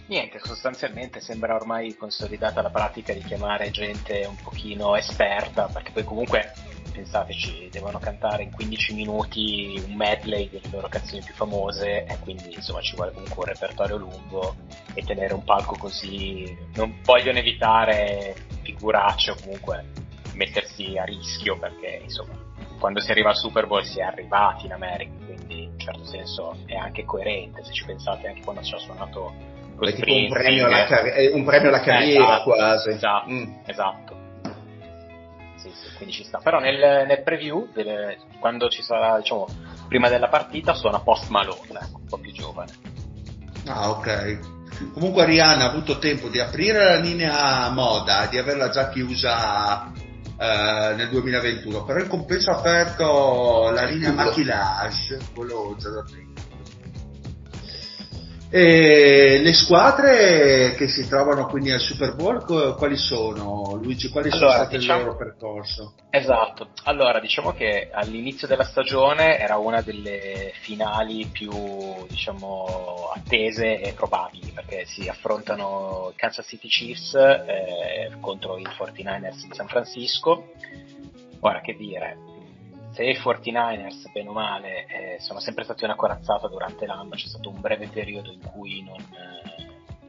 [0.06, 6.04] Niente, sostanzialmente sembra ormai consolidata la pratica di chiamare gente un pochino esperta, perché poi
[6.04, 6.52] comunque,
[6.92, 12.54] pensateci, devono cantare in 15 minuti un medley delle loro canzoni più famose e quindi
[12.54, 14.56] insomma ci vuole comunque un repertorio lungo
[14.92, 19.86] e tenere un palco così non vogliono evitare figuracce o comunque
[20.34, 22.34] mettersi a rischio perché insomma
[22.78, 26.04] quando si arriva al Super Bowl si è arrivati in America quindi in un certo
[26.04, 29.32] senso è anche coerente se ci pensate anche quando ci ha suonato
[29.76, 30.30] con È tipo un Springsteen.
[30.32, 32.88] premio alla, carri- un premio alla Eh, carriera esatto, quasi.
[32.90, 33.52] Esatto, Mm.
[33.66, 34.16] esatto.
[35.56, 36.38] Sì, sì, quindi ci sta.
[36.38, 39.46] Però nel, nel preview, delle- quando ci sarà, diciamo,
[39.88, 42.70] prima della partita, suona Post Malone, ecco, un po' più giovane.
[43.66, 44.38] ah ok
[44.92, 49.90] comunque Rihanna ha avuto tempo di aprire la linea moda di averla già chiusa
[50.36, 56.23] eh, nel 2021 però in compenso ha aperto la linea maquillage quello già da tempo
[58.56, 63.74] e le squadre che si trovano quindi al Super Bowl quali sono?
[63.82, 65.94] Luigi quali sono Allora, state diciamo- il loro percorso?
[66.08, 71.50] Esatto, allora diciamo che all'inizio della stagione era una delle finali più
[72.06, 79.48] diciamo attese e probabili perché si affrontano i Kansas City Chiefs eh, contro i 49ers
[79.48, 80.52] di San Francisco.
[81.40, 82.16] Ora che dire,
[82.94, 87.26] se i 49ers bene o male eh, sono sempre stati una corazzata durante l'anno, c'è
[87.26, 89.66] stato un breve periodo in cui non, eh,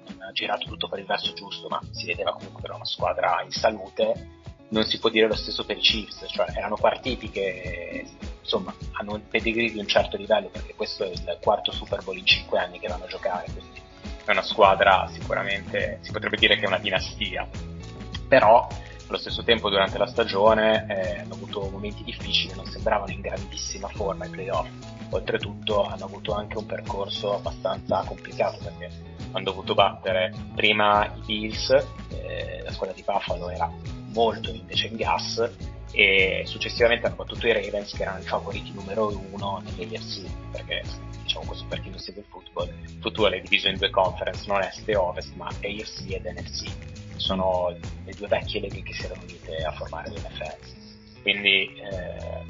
[0.07, 2.86] non ha girato tutto per il verso giusto, ma si vedeva comunque che era una
[2.86, 7.29] squadra in salute non si può dire lo stesso per i Chiefs, cioè erano partiti
[7.29, 8.05] che
[8.41, 12.17] insomma hanno un pedigree di un certo livello perché questo è il quarto Super Bowl
[12.17, 13.81] in cinque anni che vanno a giocare, quindi
[14.25, 17.47] è una squadra sicuramente si potrebbe dire che è una dinastia,
[18.27, 18.67] però
[19.08, 23.88] allo stesso tempo durante la stagione eh, hanno avuto momenti difficili, non sembravano in grandissima
[23.89, 24.68] forma ai playoff,
[25.10, 28.89] oltretutto hanno avuto anche un percorso abbastanza complicato perché
[29.32, 31.70] hanno dovuto battere prima i Bills,
[32.10, 33.72] eh, la squadra di Buffalo era
[34.14, 35.51] molto invece in gas
[35.91, 40.84] e successivamente hanno battuto i Ravens che erano i favoriti numero uno nell'AFC perché
[41.22, 44.43] diciamo così per chi non segue il football il football è diviso in due conference
[44.47, 47.70] non est e ovest ma AFC ed NFC sono
[48.05, 52.43] le due vecchie leghe che si erano unite a formare l'NFL quindi eh,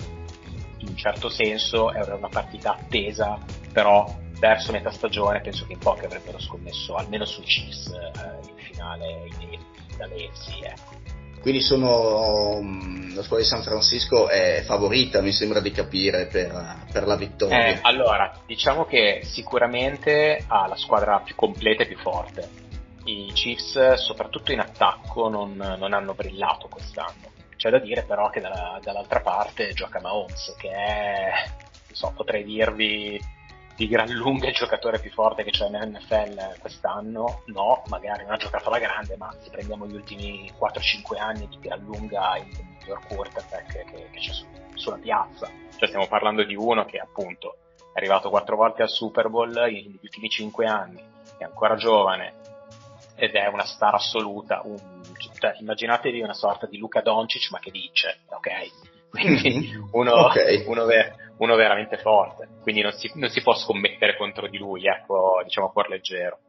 [0.80, 3.40] in un certo senso era una partita attesa
[3.72, 8.58] però verso metà stagione penso che in pochi avrebbero scommesso almeno sui Chiefs eh, in
[8.58, 9.60] finale in,
[9.98, 10.96] dalle AFC ecco
[11.42, 16.52] Quindi sono mm, la squadra di San Francisco è favorita, mi sembra di capire, per,
[16.92, 17.68] per la vittoria.
[17.68, 22.65] Eh, allora, diciamo che sicuramente ha la squadra più completa e più forte.
[23.06, 27.34] I Chiefs, soprattutto in attacco, non, non hanno brillato quest'anno.
[27.56, 32.44] C'è da dire però che dalla- dall'altra parte gioca Mahomes, che è, non so, potrei
[32.44, 33.20] dirvi
[33.76, 37.44] di gran lunga il giocatore più forte che c'è nell'NFL quest'anno.
[37.48, 41.60] No, magari non ha giocato alla grande, ma se prendiamo gli ultimi 4-5 anni di
[41.60, 42.48] gran lunga il
[42.80, 45.48] miglior quarterback che, che c'è su- sulla piazza.
[45.78, 47.58] Cioè stiamo parlando di uno che appunto
[47.94, 51.02] è arrivato quattro volte al Super Bowl negli ultimi cinque anni,
[51.38, 52.45] è ancora giovane
[53.16, 54.78] ed è una star assoluta, un-
[55.40, 58.50] cioè, immaginatevi una sorta di Luca Doncic ma che dice, ok?
[59.16, 59.90] Quindi Mhm.
[59.92, 60.64] uno, Ok.
[60.68, 60.86] uno,
[61.38, 65.68] uno veramente forte, quindi non si, non si può scommettere contro di lui, ecco, diciamo
[65.68, 66.40] a cuor leggero.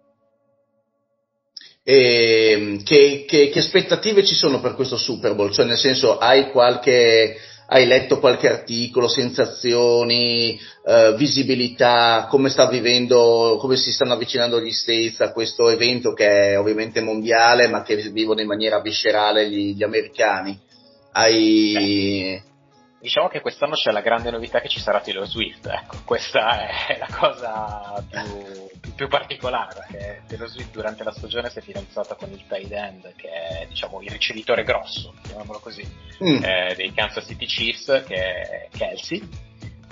[1.85, 5.53] E, che, che- che aspettative ci sono per questo Super Bowl?
[5.53, 7.37] Cioè, nel senso, hai qualche,
[7.69, 14.73] hai letto qualche articolo, sensazioni, eh, visibilità, come sta vivendo, come si stanno avvicinando gli
[14.73, 19.75] States a questo evento che è ovviamente mondiale, ma che vivono in maniera viscerale gli,
[19.75, 20.59] gli americani?
[21.13, 22.41] Hai,
[23.07, 26.99] Diciamo che quest'anno c'è la grande novità che ci sarà Taylor Swift, ecco, questa è
[26.99, 32.33] la cosa più, più particolare, perché Taylor Swift durante la stagione si è fidanzata con
[32.33, 35.87] il tight end, che è diciamo il ricevitore grosso, chiamiamolo così,
[36.21, 36.43] Mm.
[36.43, 39.23] eh, dei Kansas City Chiefs, che è Kelsey,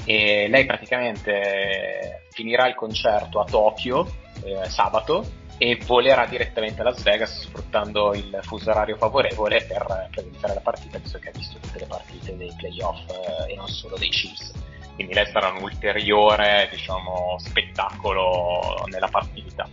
[0.05, 4.13] e lei praticamente finirà il concerto a Tokyo
[4.43, 5.25] eh, sabato
[5.59, 10.99] e volerà direttamente a Las Vegas sfruttando il fuso orario favorevole per, iniziare la partita,
[10.99, 14.53] visto che ha visto tutte le partite dei playoff eh, e non solo dei Chiefs.
[14.95, 19.69] Quindi lei sarà un ulteriore diciamo, spettacolo nella partita.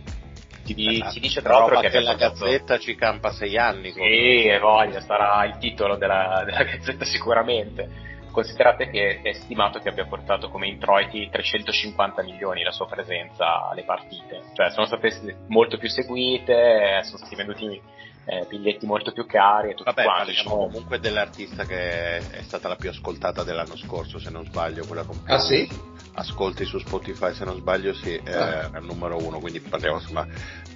[0.64, 3.92] Si, di- si dice tra l'altro che che la Gazzetta ci campa sei anni.
[3.92, 4.00] sì,
[4.46, 8.10] e voglia, sarà il titolo della, della Gazzetta sicuramente.
[8.32, 13.84] Considerate che è stimato che abbia portato come introiti 350 milioni la sua presenza alle
[13.84, 17.80] partite, cioè sono state molto più seguite, sono stati venduti
[18.24, 20.24] eh, biglietti molto più cari e tutto Vabbè, quanto.
[20.24, 24.86] parliamo Diciamo, comunque dell'artista che è stata la più ascoltata dell'anno scorso, se non sbaglio,
[24.86, 25.68] quella con più Ah, sì?
[26.14, 28.70] ascolti su Spotify, se non sbaglio, sì, è, Ah.
[28.70, 30.26] è il numero uno, quindi parliamo insomma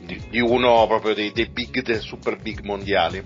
[0.00, 3.22] di, di uno proprio dei, dei big, dei super big mondiali.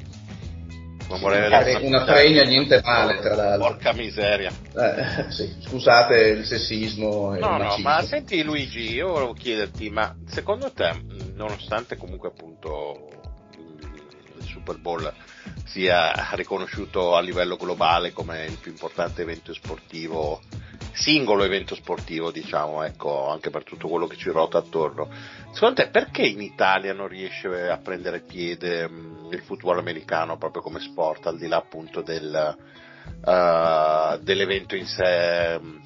[1.16, 3.68] Una- fregna niente male, tra l'altro.
[3.68, 4.50] Porca miseria.
[4.74, 9.90] Eh, sì, scusate il sessismo e il No, no, ma senti Luigi, io volevo chiederti,
[9.90, 10.92] ma secondo te,
[11.34, 13.08] nonostante comunque appunto
[14.38, 15.12] il Super Bowl
[15.64, 20.40] sia riconosciuto a livello globale come il più importante evento sportivo,
[20.92, 25.08] singolo evento sportivo, diciamo, ecco, anche per tutto quello che ci ruota attorno,
[25.52, 30.62] secondo te perché in Italia non riesce a prendere piede mh, il football americano proprio
[30.62, 32.56] come sport, al di là appunto del,
[33.24, 35.80] eh, dell'evento in sé mh,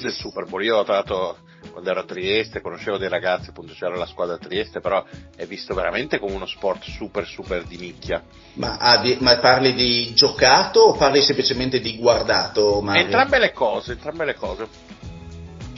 [0.00, 0.64] del Super Bowl.
[0.64, 1.38] Io tra l'altro
[1.70, 5.04] quando ero a Trieste conoscevo dei ragazzi, appunto c'era la squadra a Trieste, però
[5.36, 8.22] è visto veramente come uno sport super super di nicchia.
[8.54, 12.80] Ma, ah, di- ma parli di giocato o parli semplicemente di guardato?
[12.80, 13.02] Mario?
[13.02, 14.68] Entrambe le cose, entrambe le cose.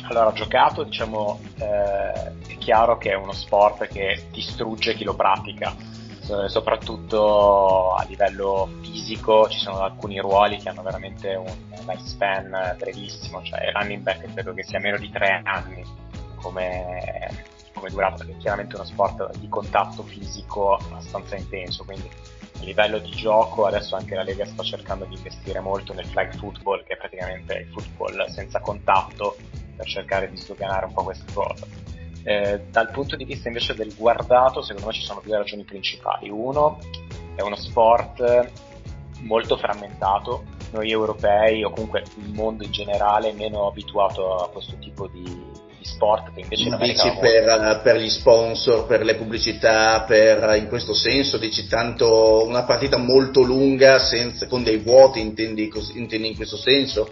[0.09, 5.75] Allora, giocato, diciamo, eh, è chiaro che è uno sport che distrugge chi lo pratica,
[6.49, 13.67] soprattutto a livello fisico ci sono alcuni ruoli che hanno veramente un lifespan brevissimo, cioè
[13.67, 15.85] il running back credo che sia meno di tre anni
[16.37, 22.65] come, come durata, perché è chiaramente uno sport di contatto fisico abbastanza intenso, quindi a
[22.65, 26.85] livello di gioco adesso anche la Lega sta cercando di investire molto nel flag football,
[26.85, 29.37] che è praticamente il football senza contatto,
[29.77, 31.67] per cercare di sdoganare un po' questa cosa.
[32.29, 36.29] Eh, dal punto di vista invece del guardato, secondo me ci sono due ragioni principali.
[36.29, 36.81] Uno,
[37.37, 38.51] è uno sport
[39.21, 45.07] molto frammentato, noi europei o comunque il mondo in generale meno abituato a questo tipo
[45.07, 50.57] di, di sport che invece in dici per, per gli sponsor, per le pubblicità, per,
[50.57, 56.27] in questo senso dici tanto una partita molto lunga senza, con dei vuoti, intendi, intendi
[56.27, 57.09] in questo senso?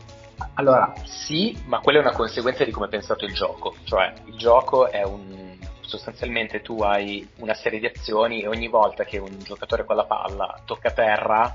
[0.54, 3.74] Allora, sì, ma quella è una conseguenza di come è pensato il gioco.
[3.84, 5.42] Cioè, il gioco è un.
[5.80, 10.04] sostanzialmente tu hai una serie di azioni e ogni volta che un giocatore con la
[10.04, 11.54] palla tocca terra,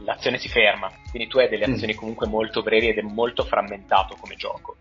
[0.00, 0.90] l'azione si ferma.
[1.10, 1.72] Quindi tu hai delle Mm.
[1.74, 4.76] azioni comunque molto brevi ed è molto frammentato come gioco.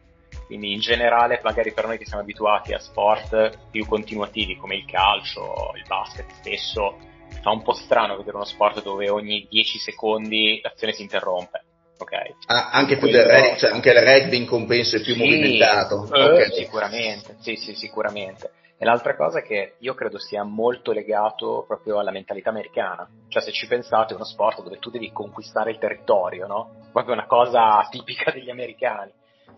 [0.47, 4.85] Quindi in generale, magari per noi che siamo abituati a sport più continuativi come il
[4.85, 6.97] calcio, il basket stesso,
[7.41, 11.65] fa un po' strano vedere uno sport dove ogni 10 secondi l'azione si interrompe.
[12.01, 12.11] Ok?
[12.47, 15.19] Ah, anche, più Quello- del reg- cioè anche il rugby in compenso è più Sì,
[15.19, 16.07] movimentato.
[16.13, 16.53] eh, Ok.
[16.53, 18.51] Sicuramente, sì, sì, sicuramente.
[18.77, 23.05] E l'altra cosa è che io credo sia molto legato proprio alla mentalità americana.
[23.27, 26.87] Cioè, se ci pensate, è uno sport dove tu devi conquistare il territorio, no?
[26.93, 29.11] Proprio una cosa tipica degli americani.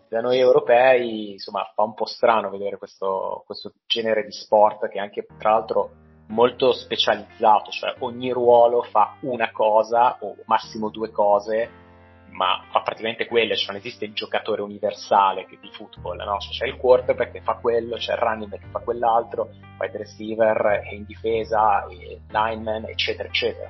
[0.09, 4.97] Da noi europei, insomma, fa un po' strano vedere questo, questo genere di sport che
[4.97, 5.91] è anche, tra l'altro,
[6.29, 11.69] molto specializzato, cioè ogni ruolo fa una cosa o massimo due cose
[12.31, 16.39] ma fa praticamente quelle, cioè non esiste il giocatore universale di football, no?
[16.39, 19.97] Cioè, c'è il quarterback che fa quello, c'è il running back che fa quell'altro, wide
[19.97, 23.69] receiver e in difesa, e lineman, eccetera, eccetera.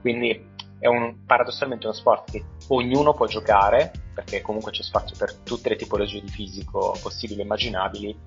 [0.00, 5.34] Quindi è un, paradossalmente uno sport che ognuno può giocare, perché comunque c'è spazio per
[5.36, 8.18] tutte le tipologie di fisico possibili e immaginabili,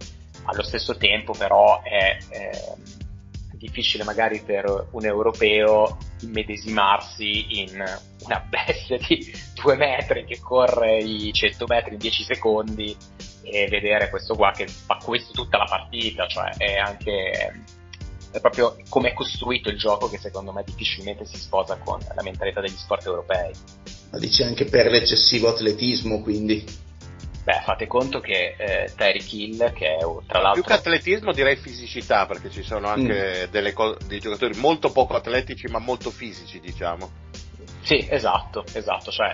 [0.46, 2.76] allo stesso tempo però è, è
[3.60, 7.84] difficile magari per un europeo immedesimarsi in
[8.26, 12.96] una bestia di due metri che corre i 100 metri in 10 secondi
[13.42, 17.64] e vedere questo qua che fa questo tutta la partita, cioè è anche
[18.32, 22.22] è proprio come è costruito il gioco che secondo me difficilmente si sposa con la
[22.22, 23.52] mentalità degli sport europei.
[24.12, 26.64] Ma dici anche per l'eccessivo atletismo, quindi?
[27.44, 30.62] Beh, fate conto che eh, Tyreek Hill, che è tra l'altro...
[30.62, 33.52] Più che atletismo direi fisicità, perché ci sono anche mm.
[33.52, 37.10] delle co- dei giocatori molto poco atletici ma molto fisici, diciamo.
[37.82, 39.32] Sì, esatto, esatto, cioè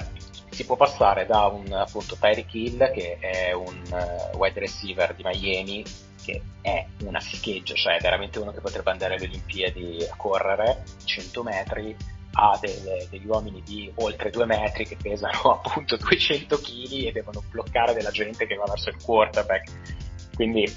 [0.49, 5.23] si può passare da un appunto Tyreek Hill che è un uh, wide receiver di
[5.23, 5.83] Miami
[6.23, 11.43] che è una scheggia, cioè veramente uno che potrebbe andare alle Olimpiadi a correre 100
[11.43, 11.95] metri,
[12.33, 17.43] ha delle, degli uomini di oltre 2 metri che pesano appunto 200 kg e devono
[17.49, 19.71] bloccare della gente che va verso il quarterback.
[20.33, 20.73] Quindi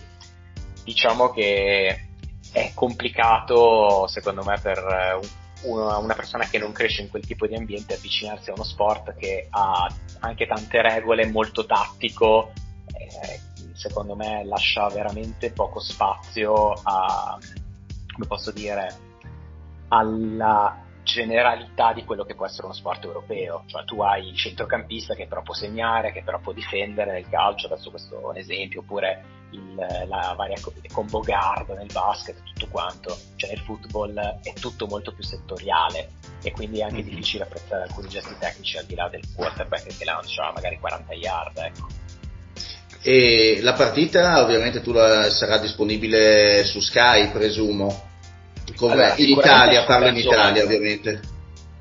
[0.85, 2.09] diciamo che
[2.53, 5.21] è complicato secondo me per
[5.63, 9.15] una, una persona che non cresce in quel tipo di ambiente avvicinarsi a uno sport
[9.17, 12.53] che ha anche tante regole, molto tattico,
[12.87, 13.41] eh,
[13.75, 17.39] secondo me lascia veramente poco spazio a,
[18.13, 18.95] come posso dire,
[19.89, 25.15] alla generalità di quello che può essere uno sport europeo, cioè tu hai il centrocampista
[25.15, 28.81] che però può segnare, che però può difendere nel calcio, adesso questo è un esempio,
[28.81, 30.61] oppure il, la varia
[30.93, 36.11] combo guard nel basket, tutto quanto, cioè nel football è tutto molto più settoriale
[36.43, 37.09] e quindi è anche mm-hmm.
[37.09, 41.57] difficile apprezzare alcuni gesti tecnici al di là del quarterback che lancia magari 40 yard,
[41.57, 41.87] ecco.
[43.01, 48.08] E la partita ovviamente tu la, sarà disponibile su Sky, presumo.
[48.79, 51.37] Allora, in Italia, parlo in Italia ovviamente.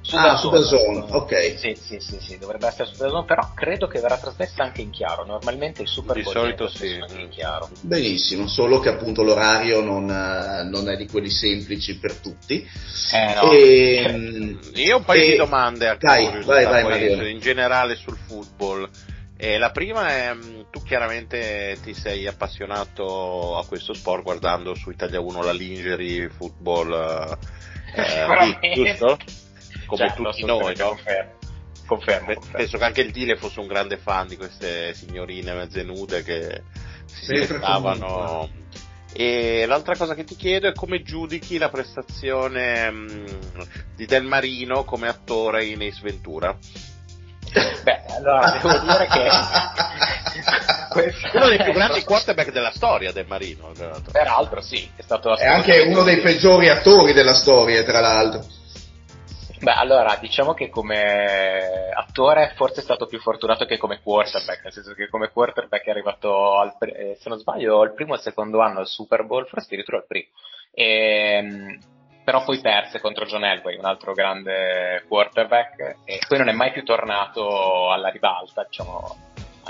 [0.08, 1.58] Super ah, Super Zone, ok.
[1.58, 4.90] Sì, sì, sì, sì, dovrebbe essere Super Zone, però credo che verrà trasmessa anche in
[4.90, 5.26] chiaro.
[5.26, 6.98] Normalmente il Super Di solito sì.
[6.98, 7.70] Anche in chiaro.
[7.82, 12.66] Benissimo, solo che appunto l'orario non, non, è di quelli semplici per tutti.
[13.12, 13.52] Eh, no.
[13.52, 15.32] e, ehm, Io ho un paio e...
[15.32, 18.90] di domande a Dai, vai, vai, in generale sul football.
[19.40, 24.90] E la prima è, mm, tu chiaramente ti sei appassionato a questo sport guardando su
[24.90, 27.38] Italia 1 la lingerie football,
[27.96, 29.20] eh, eh giusto?
[29.86, 30.88] Come certo, tutti noi, no?
[30.90, 31.36] Confermo.
[31.86, 36.24] Confermo, Penso che anche il Dile fosse un grande fan di queste signorine mezze nude
[36.24, 36.64] che
[37.06, 38.50] si diventavano.
[39.14, 43.26] E l'altra cosa che ti chiedo è come giudichi la prestazione mh, mm,
[43.96, 46.58] di Del Marino come attore in Ace Ventura.
[47.84, 49.30] Beh, allora devo dire che
[51.38, 53.72] uno dei più grandi quarterback della storia del Marino.
[54.12, 58.44] Peraltro, sì, è stato È anche uno dei peggiori attori della storia, tra l'altro.
[59.60, 64.74] Beh, allora, diciamo che come attore forse è stato più fortunato che come quarterback, nel
[64.74, 68.22] senso che come quarterback è arrivato, al, eh, se non sbaglio, al primo o al
[68.22, 70.28] secondo anno al Super Bowl, forse addirittura al primo.
[70.72, 71.80] E, ehm,
[72.28, 76.74] però poi perse contro John Elway, un altro grande quarterback, e poi non è mai
[76.74, 79.16] più tornato alla ribalta, diciamo,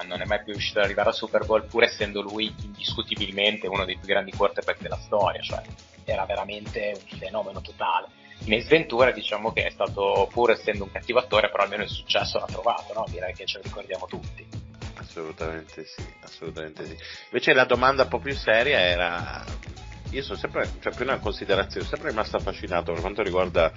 [0.08, 3.86] non è mai più riuscito ad arrivare al Super Bowl, pur essendo lui indiscutibilmente uno
[3.86, 5.62] dei più grandi quarterback della storia, cioè
[6.04, 8.08] era veramente un fenomeno totale.
[8.46, 12.40] In Sventura diciamo che è stato, pur essendo un cattivo attore, però almeno il successo
[12.40, 13.06] l'ha trovato, no?
[13.08, 14.44] direi che ce lo ricordiamo tutti.
[14.96, 16.98] Assolutamente sì, assolutamente sì.
[17.26, 19.46] Invece la domanda un po' più seria era
[20.12, 23.72] io sono sempre, cioè più una considerazione, sono sempre rimasto affascinato per quanto riguarda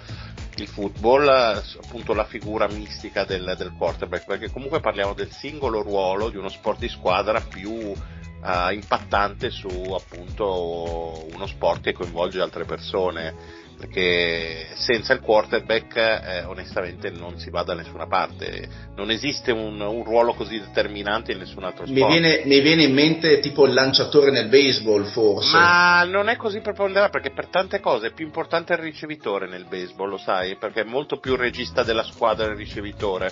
[0.55, 6.29] il football, appunto la figura mistica del, del quarterback, perché comunque parliamo del singolo ruolo
[6.29, 12.65] di uno sport di squadra più uh, impattante su appunto uno sport che coinvolge altre
[12.65, 19.51] persone perché senza il quarterback eh, onestamente non si va da nessuna parte, non esiste
[19.51, 21.99] un, un, ruolo così determinante in nessun altro sport.
[21.99, 25.57] Mi viene, mi viene, in mente tipo il lanciatore nel baseball forse.
[25.57, 29.65] Ma non è così preponderante perché per tante cose è più importante il ricevitore nel
[29.67, 33.31] baseball, lo sai, perché è molto più regista della squadra il ricevitore.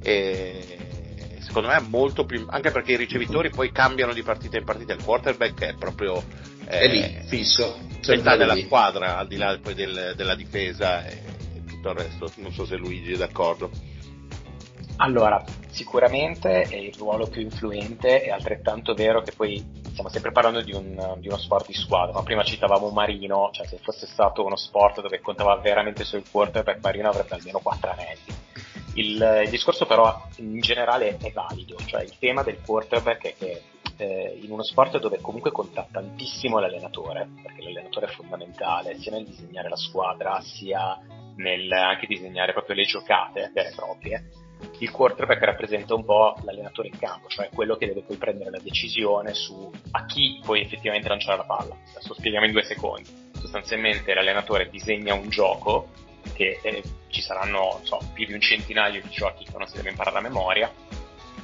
[0.00, 0.76] E
[1.40, 4.92] secondo me è molto più anche perché i ricevitori poi cambiano di partita in partita
[4.92, 6.22] il quarterback è proprio
[6.68, 8.62] è lì fisso metà della lì.
[8.62, 11.22] squadra al di là poi del, della difesa e
[11.66, 12.30] tutto il resto.
[12.36, 13.70] Non so se Luigi è d'accordo.
[14.96, 20.60] Allora sicuramente è il ruolo più influente è altrettanto vero che poi stiamo sempre parlando
[20.60, 24.44] di, un, di uno sport di squadra ma prima citavamo Marino cioè se fosse stato
[24.44, 28.36] uno sport dove contava veramente sul quarterback Marino avrebbe almeno quattro anelli.
[28.94, 33.62] Il, il, discorso però in generale è valido, cioè il tema del quarterback è che
[33.98, 39.24] eh, in uno sport dove comunque conta tantissimo l'allenatore, perché l'allenatore è fondamentale sia nel
[39.24, 40.98] disegnare la squadra sia
[41.36, 44.30] nel anche disegnare proprio le giocate vere e proprie,
[44.78, 48.58] il quarterback rappresenta un po' l'allenatore in campo, cioè quello che deve poi prendere la
[48.58, 51.76] decisione su a chi poi effettivamente lanciare la palla.
[51.90, 53.08] Adesso spieghiamo in due secondi.
[53.32, 55.90] Sostanzialmente l'allenatore disegna un gioco
[56.34, 59.90] che eh, ci saranno so, più di un centinaio di giochi che uno si deve
[59.90, 60.72] imparare a memoria,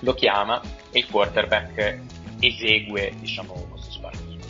[0.01, 4.47] lo chiama e il quarterback esegue diciamo, questo spartito.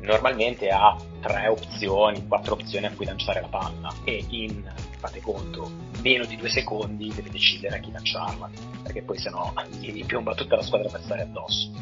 [0.00, 4.62] Normalmente ha tre opzioni, quattro opzioni a cui lanciare la palla e in,
[4.98, 5.70] fate conto,
[6.02, 8.48] meno di due secondi deve decidere a chi lanciarla,
[8.82, 11.72] perché poi sennò gli piomba tutta la squadra per stare addosso.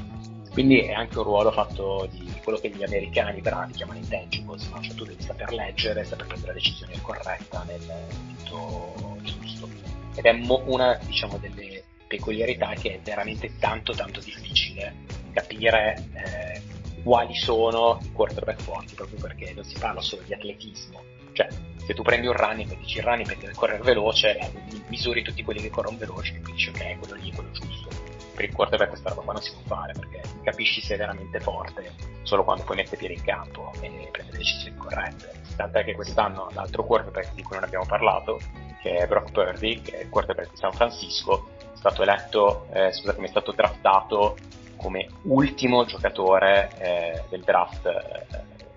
[0.55, 4.81] Quindi è anche un ruolo fatto di quello che gli americani bravi chiamano intangibles, no?
[4.81, 9.69] cioè tu devi saper leggere, saper prendere la decisione corretta nel momento giusto.
[10.15, 14.95] Ed è mo- una diciamo, delle peculiarità che è veramente tanto tanto difficile
[15.35, 16.63] capire eh,
[17.03, 21.03] quali sono i quarterback forti, proprio perché non si parla solo di atletismo.
[21.33, 21.49] Cioè,
[21.85, 24.51] se tu prendi un running e dici il running deve correre veloce, eh,
[24.89, 27.89] misuri tutti quelli che corrono veloci e dici ok, quello lì è quello giusto.
[28.35, 31.39] Per il quarterback questa roba qua non si può fare perché capisci se è veramente
[31.41, 35.43] forte solo quando poi mette piede in campo e prende le decisioni corrette.
[35.57, 38.41] Tant'è che quest'anno l'altro quarterback di cui non abbiamo parlato,
[38.83, 42.93] che è Brock Purdy, che è il quarterback di San Francisco, è stato eletto, eh,
[42.93, 44.37] scusatemi, è stato draftato
[44.85, 48.27] come ultimo giocatore eh, del draft eh,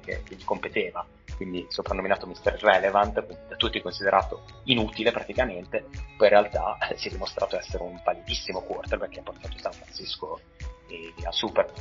[0.05, 1.05] che, che gli competeva
[1.36, 2.58] quindi soprannominato Mr.
[2.60, 5.86] Relevant, da tutti considerato inutile praticamente,
[6.18, 9.72] poi in realtà eh, si è dimostrato essere un validissimo quarterback che ha portato San
[9.72, 10.39] Francisco
[10.88, 11.72] eh, a Super.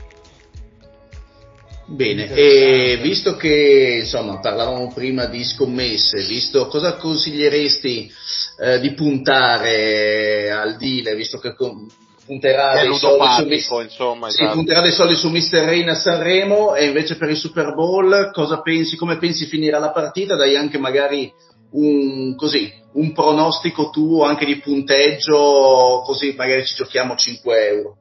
[1.86, 8.12] Bene, e visto che insomma parlavamo prima di scommesse, visto cosa consiglieresti
[8.60, 11.86] eh, di puntare al deal, visto che con,
[12.26, 14.56] punterà dei, soldi su, insomma, sì, esatto.
[14.56, 15.64] punterà dei soldi su Mr.
[15.64, 19.92] Rain a Sanremo e invece per il Super Bowl cosa pensi, come pensi finirà la
[19.92, 20.34] partita?
[20.36, 21.32] Dai anche magari
[21.72, 27.96] un, così, un pronostico tuo anche di punteggio, così magari ci giochiamo 5 euro.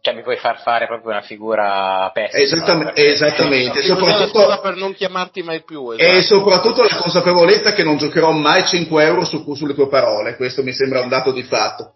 [0.00, 2.42] Cioè mi vuoi far fare proprio una figura pessima.
[2.42, 3.78] Esattamente, perché- esattamente.
[3.78, 5.92] La soprattutto- per non chiamarti mai più.
[5.92, 6.16] esatto.
[6.18, 10.64] E soprattutto la consapevolezza che non giocherò mai 5 euro su- sulle tue parole, questo
[10.64, 11.92] mi sembra un dato di fatto.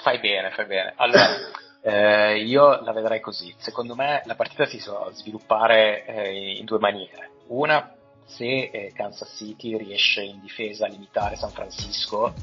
[0.00, 0.92] Fai bene, fai bene.
[0.96, 1.28] Allora,
[1.82, 3.54] eh, io la vedrei così.
[3.58, 7.30] Secondo me la partita si può sviluppare eh, in due maniere.
[7.48, 7.94] Una,
[8.24, 12.34] se eh, Kansas City riesce in difesa a limitare San Francisco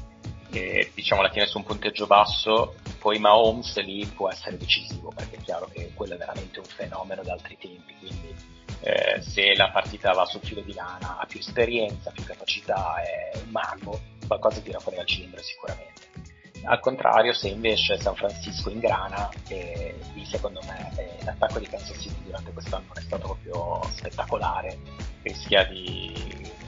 [0.50, 5.36] e diciamo la tiene su un punteggio basso, poi Mahomes lì può essere decisivo perché
[5.36, 7.94] è chiaro che quello è veramente un fenomeno d'altri tempi.
[7.98, 8.34] Quindi
[8.80, 13.38] eh, se la partita va sul filo di lana, ha più esperienza, più capacità, è
[13.42, 16.35] un mago, qualcosa tira fuori dal cilindro sicuramente.
[16.68, 21.96] Al contrario, se invece San Francisco ingrana, e lì secondo me eh, l'attacco di Kansas
[22.00, 24.76] City durante quest'anno è stato proprio spettacolare,
[25.22, 26.12] rischia di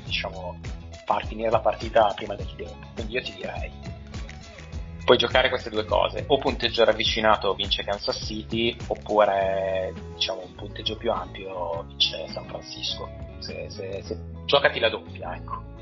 [0.05, 0.59] diciamo,
[1.05, 2.86] far finire la partita prima del tempo.
[2.94, 3.72] Quindi io ti direi,
[5.05, 10.96] puoi giocare queste due cose, o punteggio ravvicinato vince Kansas City, oppure diciamo un punteggio
[10.96, 13.09] più ampio vince San Francisco.
[13.38, 15.76] Se, se, se, giocati la doppia, ecco.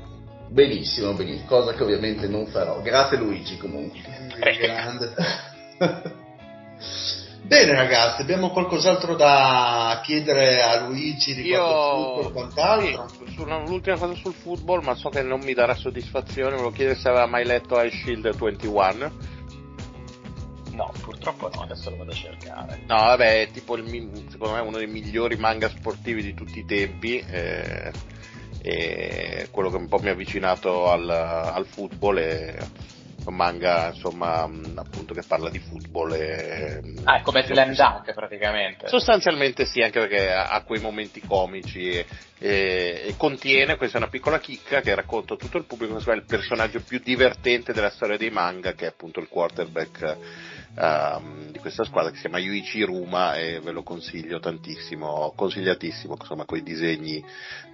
[0.49, 2.81] Benissimo, benissimo, cosa che ovviamente non farò.
[2.81, 3.99] Grazie Luigi comunque.
[4.59, 5.13] Grande.
[7.47, 13.07] Bene ragazzi, abbiamo qualcos'altro da chiedere a Luigi riguardo Io football, quant'altro?
[13.25, 16.51] sì, l'ultima cosa sul football, ma so che non mi darà soddisfazione.
[16.51, 19.11] Volevo chiedere se aveva mai letto Ice Shield 21.
[20.73, 22.81] No, purtroppo no, adesso lo vado a cercare.
[22.85, 23.85] No, vabbè, è tipo il,
[24.29, 27.17] secondo me uno dei migliori manga sportivi di tutti i tempi.
[27.19, 27.91] eh,
[28.69, 32.67] e quello che un po' mi ha avvicinato al, al football è
[33.23, 34.43] un manga, insomma,
[34.75, 36.13] appunto che parla di football.
[36.13, 38.89] E, Ah, è come Slam Dunk praticamente.
[38.89, 42.05] Sostanzialmente sì, anche perché ha, quei momenti comici e,
[42.39, 46.25] e- e contiene, questa è una piccola chicca che racconta a tutto il pubblico il
[46.27, 50.17] personaggio più divertente della storia dei manga, che è appunto il quarterback
[50.77, 56.15] ehm, di questa squadra che si chiama Yuichi Ruma e ve lo consiglio tantissimo, consigliatissimo,
[56.19, 57.23] insomma, con i disegni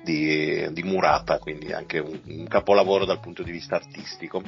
[0.04, 4.41] di, di Murata, quindi anche un, un capolavoro dal punto di vista artistico.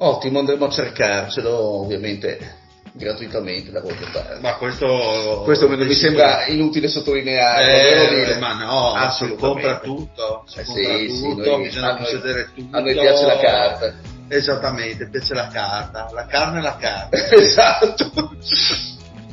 [0.00, 4.38] Ottimo, andremo a cercarcelo ovviamente gratuitamente da qualche parte.
[4.40, 8.04] Ma questo, Questo mi sembra inutile sottolineare.
[8.04, 8.38] Eh, dire.
[8.38, 9.38] ma no, si Assolutamente.
[9.38, 12.76] compra tutto, si Eh compra sì, sì, tutto, noi- bisogna a noi- possedere tutto.
[12.76, 13.94] A noi piace la carta.
[14.28, 17.16] Esattamente, piace la carta, la carne e la carta.
[17.34, 18.36] esatto.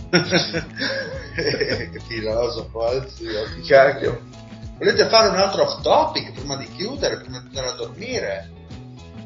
[0.10, 3.26] che filosofo, anzi,
[3.68, 4.22] Cacchio.
[4.78, 8.50] Volete fare un altro off topic prima di chiudere, prima di andare a dormire?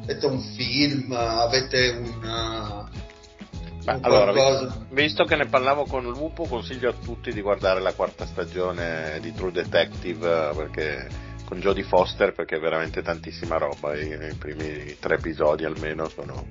[0.02, 2.88] Avete un film, avete un...
[3.84, 4.86] Ma un allora, qualcosa?
[4.88, 9.18] vi- visto che ne parlavo con Lupo, consiglio a tutti di guardare la quarta stagione
[9.20, 11.08] di True Detective eh, perché,
[11.50, 13.96] con Jodie Foster perché è veramente tantissima roba.
[13.96, 16.46] I, i primi tre episodi almeno sono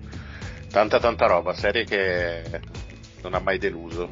[0.69, 2.43] tanta tanta roba, serie che
[3.21, 4.09] non ha mai deluso.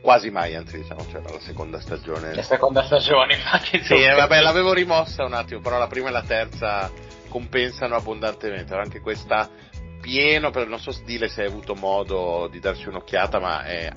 [0.00, 2.34] quasi mai, anzi diciamo c'era la seconda stagione.
[2.34, 3.82] La seconda stagione, infatti.
[3.82, 6.88] Sì, eh, vabbè, l'avevo rimossa un attimo, però la prima e la terza
[7.28, 8.74] compensano abbondantemente.
[8.76, 9.50] Anche questa
[10.00, 13.90] pieno, per, non so Stile se hai avuto modo di darci un'occhiata, ma è,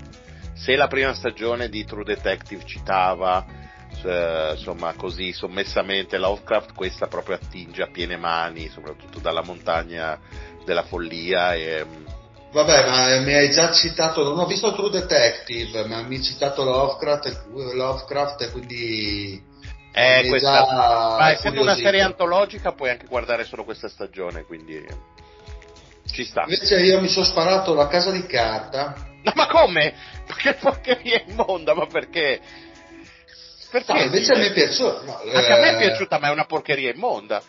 [0.56, 3.66] se la prima stagione di True Detective citava
[4.06, 10.20] eh, insomma così sommessamente Lovecraft, questa proprio attinge a piene mani, soprattutto dalla montagna
[10.66, 11.86] della follia e,
[12.52, 16.64] Vabbè, ma mi hai già citato, non ho visto True Detective, ma mi hai citato
[16.64, 19.44] Lovecraft, Lovecraft e quindi...
[19.92, 20.66] Eh, questa,
[21.18, 24.86] ma essendo una serie antologica puoi anche guardare solo questa stagione, quindi
[26.12, 26.44] ci sta.
[26.44, 28.96] Invece io mi sono sparato la casa di carta.
[29.24, 29.94] No, ma come?
[30.38, 32.40] Che porcheria immonda, ma perché?
[33.70, 33.94] Perché?
[33.94, 35.02] No, invece a me è piaciuta.
[35.04, 35.52] No, anche eh...
[35.52, 37.42] a me è eh, piaciuta, ma è una porcheria immonda.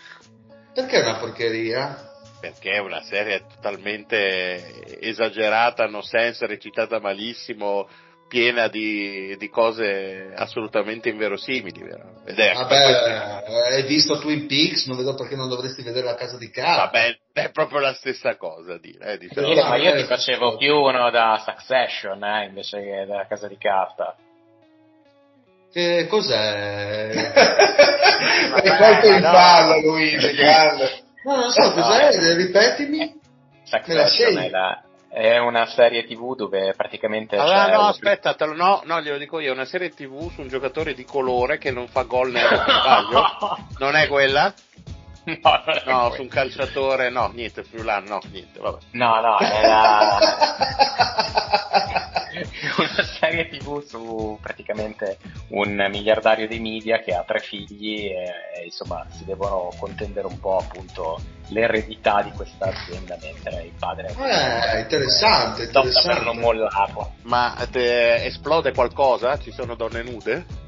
[0.74, 2.08] Perché è una porcheria?
[2.40, 7.88] perché è una serie totalmente esagerata, no sense, recitata malissimo,
[8.28, 11.82] piena di, di cose assolutamente inverosimili.
[11.82, 12.22] Vero?
[12.24, 16.36] Ed è Vabbè, hai visto Twin Peaks, non vedo perché non dovresti vedere la casa
[16.36, 16.84] di carta.
[16.84, 19.14] Vabbè, è proprio la stessa cosa dire.
[19.14, 19.52] Eh, diciamo.
[19.52, 23.56] sì, ma io ti facevo più uno da Succession eh, invece che da casa di
[23.56, 24.14] carta.
[25.72, 27.10] Che cos'è?
[28.62, 31.04] È molto in ballo Luigi, grande.
[31.24, 33.20] No, non so cos'è, no, ripetimi.
[33.64, 37.36] Succession è, la, è una serie tv dove praticamente.
[37.36, 37.86] Allora, no, un...
[37.86, 41.04] aspetta, lo, no, no, glielo dico io: è una serie tv su un giocatore di
[41.04, 43.24] colore che non fa gol nel sbaglio.
[43.78, 44.54] non è quella?
[45.24, 48.78] No, no su un calciatore, no, niente, Friulano, no, niente, vabbè.
[48.92, 50.18] No, no, era
[52.78, 55.18] una serie tv su praticamente
[55.48, 60.38] un miliardario dei media che ha tre figli e, e insomma si devono contendere un
[60.40, 66.14] po' appunto l'eredità di questa azienda mentre il padre è eh, interessante, interessante.
[66.14, 67.12] per non mollarlo.
[67.22, 69.38] Ma te, esplode qualcosa?
[69.38, 70.66] Ci sono donne nude?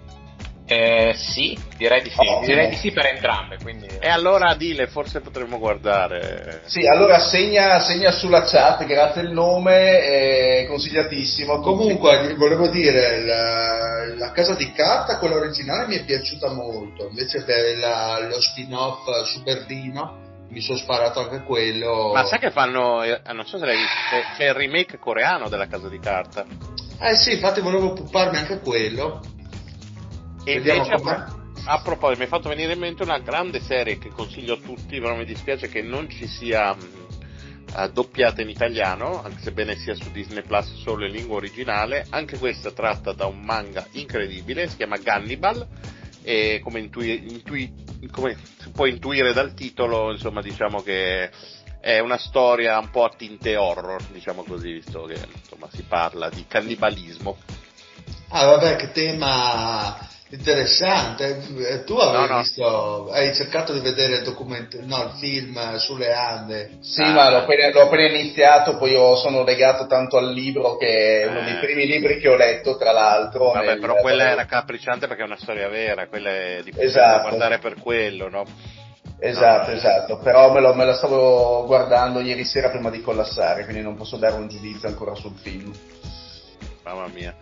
[0.73, 3.59] Eh, sì, direi di sì, oh, direi di sì per entrambe.
[3.61, 3.89] Quindi...
[3.99, 6.62] E allora Dile, forse potremmo guardare.
[6.66, 11.59] Sì, allora segna, segna sulla chat, grazie il nome, è consigliatissimo.
[11.59, 17.45] Comunque, volevo dire, la, la, casa di carta, quella originale, mi è piaciuta molto, invece
[17.77, 22.12] la, lo spin-off su Berdino mi sono sparato anche quello.
[22.14, 25.66] Ma sai che fanno, eh, non so se l'hai visto, c'è il remake coreano della
[25.66, 26.45] casa di carta.
[27.01, 29.21] Eh sì, infatti volevo pupparmi anche quello.
[30.45, 31.34] E invece, a,
[31.64, 34.99] a, proposito, mi è fatto venire in mente una grande serie che consiglio a tutti,
[34.99, 36.76] però mi dispiace che non ci sia
[37.93, 42.07] doppiata in italiano, anche sebbene sia su Disney Plus solo in lingua originale.
[42.11, 45.66] Anche questa tratta da un manga incredibile, si chiama Gannibal.
[46.22, 47.72] E come, intui, intui,
[48.11, 51.30] come si può intuire dal titolo, insomma, diciamo che
[51.80, 56.28] è una storia un po' a tinte horror, diciamo così, visto che insomma, si parla
[56.28, 57.38] di cannibalismo.
[58.28, 62.39] Ah, vabbè, che tema Interessante, eh, tu avevi no, no.
[62.39, 66.78] visto, hai cercato di vedere il documento, no, il film sulle Ande.
[66.83, 70.76] Sì, ah, ma l'ho appena, l'ho appena, iniziato, poi io sono legato tanto al libro
[70.76, 71.59] che è uno dei eh.
[71.59, 73.51] primi libri che ho letto, tra l'altro.
[73.51, 77.22] Vabbè, però quella era capricciante perché è una storia vera, quella è di esatto.
[77.22, 78.45] guardare per quello, no?
[79.18, 83.64] Esatto, no, esatto, però me, lo, me la stavo guardando ieri sera prima di collassare,
[83.64, 85.72] quindi non posso dare un giudizio ancora sul film.
[86.85, 87.35] Mamma mia,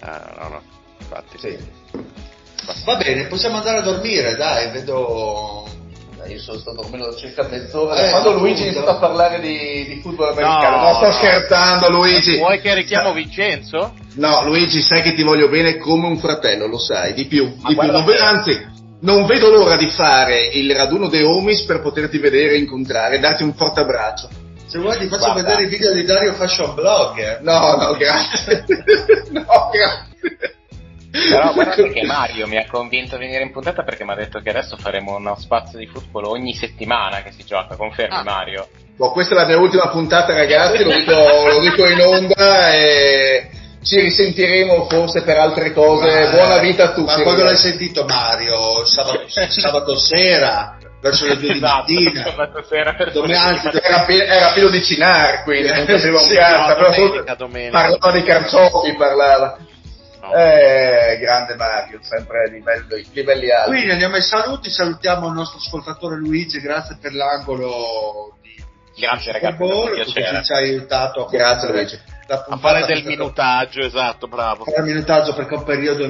[0.00, 0.62] ah, no, no,
[0.98, 1.38] infatti.
[1.38, 1.58] Sì.
[2.84, 5.66] Va bene, possiamo andare a dormire, dai, vedo
[6.28, 8.06] io sono stato dormendo da circa mezz'ora.
[8.06, 11.12] Eh, quando Luigi ha iniziato a parlare di, di football americano, no, no sto no.
[11.12, 12.38] scherzando, Luigi.
[12.38, 13.94] Vuoi che richiamo Vincenzo?
[14.14, 17.46] No, Luigi, sai che ti voglio bene come un fratello, lo sai, di più.
[17.64, 17.90] Di più.
[17.90, 18.66] Non anzi,
[19.00, 23.54] non vedo l'ora di fare il raduno dei homies per poterti vedere, incontrare, darti un
[23.54, 24.28] forte abbraccio.
[24.66, 25.42] Se vuoi ti faccio Guarda.
[25.42, 27.18] vedere i video di Dario Fashion Blog.
[27.18, 27.38] Eh.
[27.42, 28.64] No, no, grazie.
[29.30, 30.54] no, grazie.
[31.30, 34.40] Però guardate che Mario mi ha convinto a venire in puntata perché mi ha detto
[34.40, 38.22] che adesso faremo uno spazio di football ogni settimana che si gioca, confermi ah.
[38.22, 38.68] Mario?
[38.96, 43.50] Boh, questa è la mia ultima puntata ragazzi, lo dico, lo dico in onda e
[43.82, 46.08] ci risentiremo forse per altre cose.
[46.08, 47.14] Ma, Buona vita a tutti.
[47.14, 48.84] Ma quando l'hai sentito Mario?
[48.86, 50.78] Sabato, sabato sera?
[50.98, 54.82] Verso le due esatto, di mattina sabato sera per anzi, era, pieno, era pieno di
[54.82, 59.58] cinar quindi non capivo un cazzo parlava di carciofi parlava
[60.34, 63.70] eh, grande Mario, sempre a livelli, livelli alti.
[63.70, 68.54] Quindi andiamo ai saluti, salutiamo il nostro ascoltatore Luigi, grazie per l'angolo di
[68.98, 71.26] Grazie ragazzi, Ball, che ci hai aiutato.
[71.26, 72.00] Grazie Luigi.
[72.28, 74.64] A fare del minutaggio, esatto, bravo.
[74.64, 76.04] fare il minutaggio perché è un periodo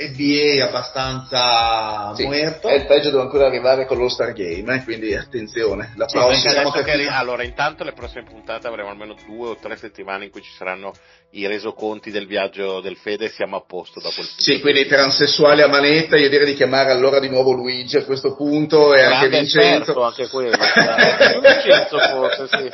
[0.00, 2.68] NBA abbastanza Sì, muerto.
[2.68, 5.92] E il peggio deve ancora arrivare con lo Star Game, eh, quindi attenzione.
[5.96, 9.76] La Sì, prossima che arri- allora, intanto le prossime puntate avremo almeno due o tre
[9.76, 10.92] settimane in cui ci saranno
[11.32, 14.60] i resoconti del viaggio del Fede e siamo a posto da quel punto Sì, di
[14.60, 14.96] quindi vista.
[14.96, 19.02] transessuali a manetta, io direi di chiamare allora di nuovo Luigi a questo punto e
[19.02, 19.78] anche Grande Vincenzo.
[19.80, 21.40] esperto anche quello, eh.
[21.40, 22.70] Vincenzo forse, sì.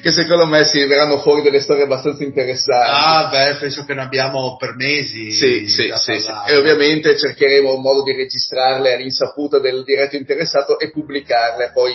[0.00, 2.90] Che secondo me si verranno fuori delle storie abbastanza interessanti.
[2.92, 5.32] Ah, beh, penso che ne abbiamo per mesi.
[5.32, 6.30] Sì, sì, sì, sì.
[6.46, 11.92] E ovviamente cercheremo un modo di registrarle all'insaputa del diretto interessato e pubblicarle poi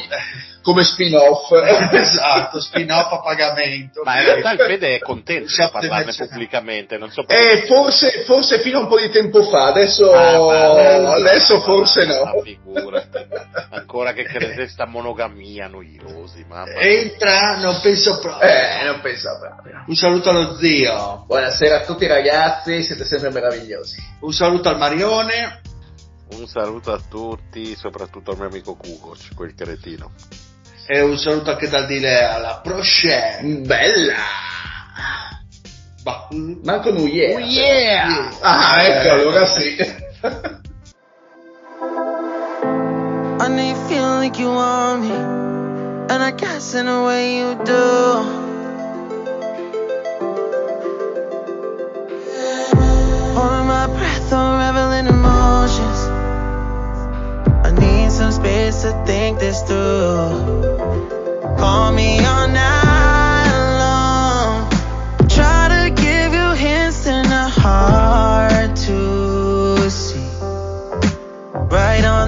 [0.61, 1.51] come spin-off.
[1.93, 4.01] esatto, spin-off a pagamento.
[4.03, 6.31] Ma in realtà il Fede è contento di Siamo parlarne dimensionati.
[6.31, 10.37] pubblicamente, non so Eh, forse, forse fino a un po' di tempo fa, adesso, Ah,
[10.39, 12.41] ma- adesso forse ma no.
[12.41, 13.07] figurati.
[13.71, 16.73] Ancora che credete sta monogamia noiosi, mamma.
[16.73, 18.47] Entra, non penso proprio.
[18.49, 19.83] Eh, non penso proprio.
[19.87, 23.97] Un saluto allo zio, Buonasera a tutti ragazzi, siete sempre meravigliosi.
[24.21, 25.61] un saluto al Marione
[26.31, 30.11] Un saluto a tutti, soprattutto al mio amico Kukoc, quel cretino.
[30.87, 33.59] E un saluto anche da dire alla Prochaine.
[33.59, 34.15] Bella!
[36.03, 36.27] Bah,
[36.63, 37.35] Manco New Year.
[37.35, 38.29] Oh yeah!
[38.41, 39.75] Ah, ecco, allora sì.
[43.41, 47.55] I know you feel like you want me, and I guess in a way you
[47.63, 48.47] do.
[53.33, 54.31] Holding my breath,
[58.19, 60.27] some space to think this through.
[61.57, 64.69] Call me all night long.
[65.29, 70.31] Try to give you hints a hard to see.
[71.77, 72.18] Right on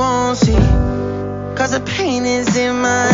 [0.00, 0.54] won't see.
[1.56, 3.09] Cause the pain is in my